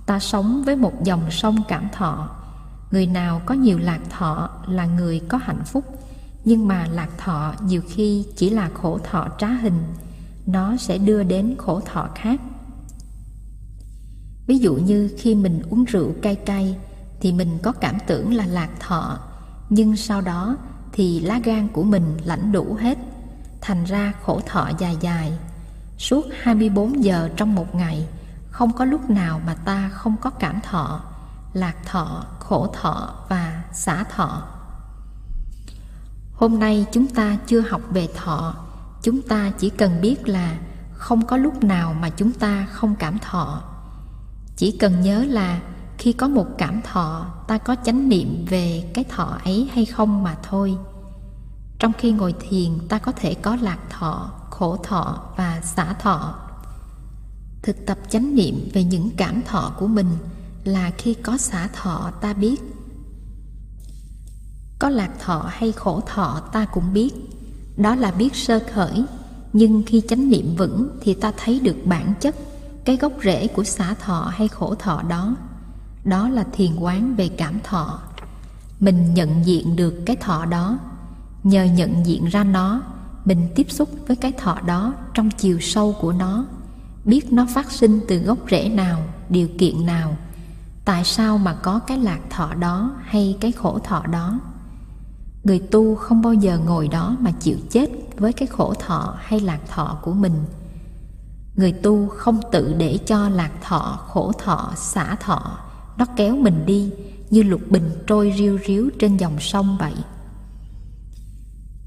ta 0.05 0.19
sống 0.19 0.63
với 0.65 0.75
một 0.75 1.03
dòng 1.03 1.31
sông 1.31 1.57
cảm 1.67 1.89
thọ. 1.93 2.29
Người 2.91 3.07
nào 3.07 3.41
có 3.45 3.55
nhiều 3.55 3.77
lạc 3.77 3.99
thọ 4.09 4.49
là 4.67 4.85
người 4.85 5.21
có 5.27 5.37
hạnh 5.37 5.63
phúc. 5.65 5.85
Nhưng 6.45 6.67
mà 6.67 6.87
lạc 6.91 7.09
thọ 7.17 7.53
nhiều 7.63 7.81
khi 7.89 8.25
chỉ 8.35 8.49
là 8.49 8.69
khổ 8.73 8.99
thọ 9.03 9.27
trá 9.37 9.47
hình. 9.47 9.83
Nó 10.45 10.77
sẽ 10.77 10.97
đưa 10.97 11.23
đến 11.23 11.55
khổ 11.57 11.79
thọ 11.79 12.09
khác. 12.15 12.41
Ví 14.47 14.57
dụ 14.57 14.75
như 14.75 15.09
khi 15.17 15.35
mình 15.35 15.61
uống 15.69 15.83
rượu 15.83 16.11
cay 16.21 16.35
cay 16.35 16.77
thì 17.19 17.31
mình 17.31 17.57
có 17.63 17.71
cảm 17.71 17.97
tưởng 18.07 18.33
là 18.33 18.45
lạc 18.45 18.69
thọ. 18.79 19.19
Nhưng 19.69 19.95
sau 19.95 20.21
đó 20.21 20.57
thì 20.93 21.19
lá 21.19 21.39
gan 21.43 21.67
của 21.67 21.83
mình 21.83 22.17
lãnh 22.23 22.51
đủ 22.51 22.77
hết, 22.79 22.97
thành 23.61 23.83
ra 23.83 24.13
khổ 24.23 24.41
thọ 24.45 24.69
dài 24.79 24.97
dài. 25.01 25.33
Suốt 25.97 26.25
24 26.41 27.03
giờ 27.03 27.29
trong 27.35 27.55
một 27.55 27.75
ngày 27.75 28.07
không 28.55 28.73
có 28.73 28.85
lúc 28.85 29.09
nào 29.09 29.41
mà 29.45 29.53
ta 29.53 29.89
không 29.93 30.15
có 30.21 30.29
cảm 30.29 30.61
thọ, 30.61 31.01
lạc 31.53 31.75
thọ, 31.85 32.25
khổ 32.39 32.67
thọ 32.81 33.13
và 33.29 33.63
xả 33.73 34.03
thọ. 34.03 34.43
Hôm 36.33 36.59
nay 36.59 36.85
chúng 36.91 37.07
ta 37.07 37.37
chưa 37.47 37.61
học 37.61 37.81
về 37.89 38.09
thọ, 38.15 38.55
chúng 39.01 39.21
ta 39.21 39.51
chỉ 39.57 39.69
cần 39.69 40.01
biết 40.01 40.29
là 40.29 40.57
không 40.93 41.25
có 41.25 41.37
lúc 41.37 41.63
nào 41.63 41.93
mà 41.93 42.09
chúng 42.09 42.31
ta 42.31 42.65
không 42.71 42.95
cảm 42.95 43.19
thọ. 43.19 43.61
Chỉ 44.55 44.77
cần 44.79 45.01
nhớ 45.01 45.25
là 45.29 45.59
khi 45.97 46.13
có 46.13 46.27
một 46.27 46.47
cảm 46.57 46.81
thọ, 46.81 47.25
ta 47.47 47.57
có 47.57 47.75
chánh 47.83 48.09
niệm 48.09 48.45
về 48.49 48.91
cái 48.93 49.03
thọ 49.03 49.37
ấy 49.43 49.69
hay 49.73 49.85
không 49.85 50.23
mà 50.23 50.35
thôi. 50.43 50.77
Trong 51.79 51.91
khi 51.97 52.11
ngồi 52.11 52.35
thiền, 52.39 52.87
ta 52.89 52.99
có 52.99 53.11
thể 53.11 53.33
có 53.33 53.57
lạc 53.61 53.79
thọ, 53.89 54.29
khổ 54.49 54.77
thọ 54.77 55.19
và 55.37 55.61
xả 55.63 55.93
thọ 55.93 56.44
thực 57.65 57.85
tập 57.85 57.97
chánh 58.09 58.35
niệm 58.35 58.69
về 58.73 58.83
những 58.83 59.09
cảm 59.17 59.41
thọ 59.41 59.73
của 59.79 59.87
mình 59.87 60.07
là 60.63 60.91
khi 60.97 61.13
có 61.13 61.37
xả 61.37 61.67
thọ, 61.67 62.11
ta 62.21 62.33
biết. 62.33 62.61
Có 64.79 64.89
lạc 64.89 65.11
thọ 65.19 65.49
hay 65.53 65.71
khổ 65.71 66.01
thọ, 66.07 66.41
ta 66.53 66.65
cũng 66.65 66.93
biết. 66.93 67.11
Đó 67.77 67.95
là 67.95 68.11
biết 68.11 68.35
sơ 68.35 68.59
khởi, 68.73 69.05
nhưng 69.53 69.83
khi 69.85 70.01
chánh 70.07 70.29
niệm 70.29 70.55
vững 70.57 70.89
thì 71.01 71.13
ta 71.13 71.31
thấy 71.37 71.59
được 71.59 71.75
bản 71.85 72.13
chất, 72.19 72.35
cái 72.85 72.97
gốc 72.97 73.13
rễ 73.23 73.47
của 73.47 73.63
xả 73.63 73.93
thọ 73.93 74.31
hay 74.33 74.47
khổ 74.47 74.75
thọ 74.75 75.01
đó. 75.09 75.35
Đó 76.03 76.29
là 76.29 76.43
thiền 76.51 76.75
quán 76.75 77.15
về 77.15 77.29
cảm 77.29 77.59
thọ. 77.63 77.99
Mình 78.79 79.13
nhận 79.13 79.45
diện 79.45 79.75
được 79.75 79.93
cái 80.05 80.15
thọ 80.15 80.45
đó. 80.45 80.77
Nhờ 81.43 81.63
nhận 81.63 82.05
diện 82.05 82.25
ra 82.25 82.43
nó, 82.43 82.81
mình 83.25 83.47
tiếp 83.55 83.67
xúc 83.69 83.89
với 84.07 84.15
cái 84.15 84.31
thọ 84.31 84.59
đó 84.65 84.93
trong 85.13 85.29
chiều 85.31 85.59
sâu 85.59 85.95
của 86.01 86.11
nó 86.11 86.45
biết 87.05 87.33
nó 87.33 87.45
phát 87.53 87.71
sinh 87.71 88.01
từ 88.07 88.17
gốc 88.17 88.37
rễ 88.51 88.69
nào, 88.69 89.03
điều 89.29 89.47
kiện 89.57 89.85
nào, 89.85 90.17
tại 90.85 91.03
sao 91.03 91.37
mà 91.37 91.53
có 91.53 91.79
cái 91.79 91.97
lạc 91.97 92.19
thọ 92.29 92.53
đó 92.53 92.95
hay 93.03 93.37
cái 93.41 93.51
khổ 93.51 93.79
thọ 93.83 94.05
đó. 94.11 94.39
Người 95.43 95.59
tu 95.59 95.95
không 95.95 96.21
bao 96.21 96.33
giờ 96.33 96.59
ngồi 96.65 96.87
đó 96.87 97.17
mà 97.19 97.31
chịu 97.31 97.57
chết 97.69 97.89
với 98.17 98.33
cái 98.33 98.47
khổ 98.47 98.73
thọ 98.73 99.15
hay 99.19 99.39
lạc 99.39 99.59
thọ 99.69 99.97
của 100.01 100.13
mình. 100.13 100.45
Người 101.55 101.71
tu 101.71 102.07
không 102.07 102.39
tự 102.51 102.73
để 102.77 102.99
cho 103.05 103.29
lạc 103.29 103.51
thọ, 103.61 103.99
khổ 104.07 104.31
thọ, 104.31 104.73
xả 104.75 105.15
thọ 105.15 105.57
nó 105.97 106.05
kéo 106.15 106.35
mình 106.35 106.65
đi 106.65 106.91
như 107.29 107.43
lục 107.43 107.61
bình 107.69 107.89
trôi 108.07 108.33
riu 108.37 108.59
riu 108.67 108.89
trên 108.99 109.17
dòng 109.17 109.39
sông 109.39 109.77
vậy. 109.79 109.93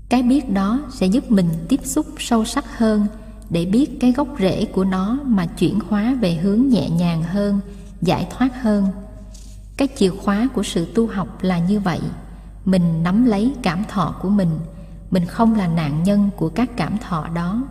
Cái 0.09 0.23
biết 0.23 0.53
đó 0.53 0.81
sẽ 0.91 1.07
giúp 1.07 1.31
mình 1.31 1.49
tiếp 1.69 1.81
xúc 1.85 2.07
sâu 2.19 2.45
sắc 2.45 2.79
hơn 2.79 3.07
để 3.51 3.65
biết 3.65 4.01
cái 4.01 4.13
gốc 4.13 4.29
rễ 4.39 4.65
của 4.65 4.85
nó 4.85 5.19
mà 5.25 5.47
chuyển 5.47 5.79
hóa 5.89 6.17
về 6.21 6.35
hướng 6.35 6.69
nhẹ 6.69 6.91
nhàng 6.91 7.23
hơn, 7.23 7.61
giải 8.03 8.27
thoát 8.31 8.63
hơn. 8.63 8.87
Cái 9.77 9.89
chìa 9.97 10.11
khóa 10.11 10.49
của 10.55 10.63
sự 10.63 10.87
tu 10.95 11.07
học 11.07 11.43
là 11.43 11.59
như 11.59 11.81
vậy. 11.81 12.01
Mình 12.65 13.03
nắm 13.03 13.25
lấy 13.25 13.55
cảm 13.63 13.85
thọ 13.89 14.15
của 14.23 14.29
mình. 14.29 14.51
Mình 15.11 15.25
không 15.25 15.55
là 15.55 15.67
nạn 15.67 16.03
nhân 16.03 16.31
của 16.37 16.49
các 16.49 16.77
cảm 16.77 16.99
thọ 16.99 17.29
đó. 17.35 17.63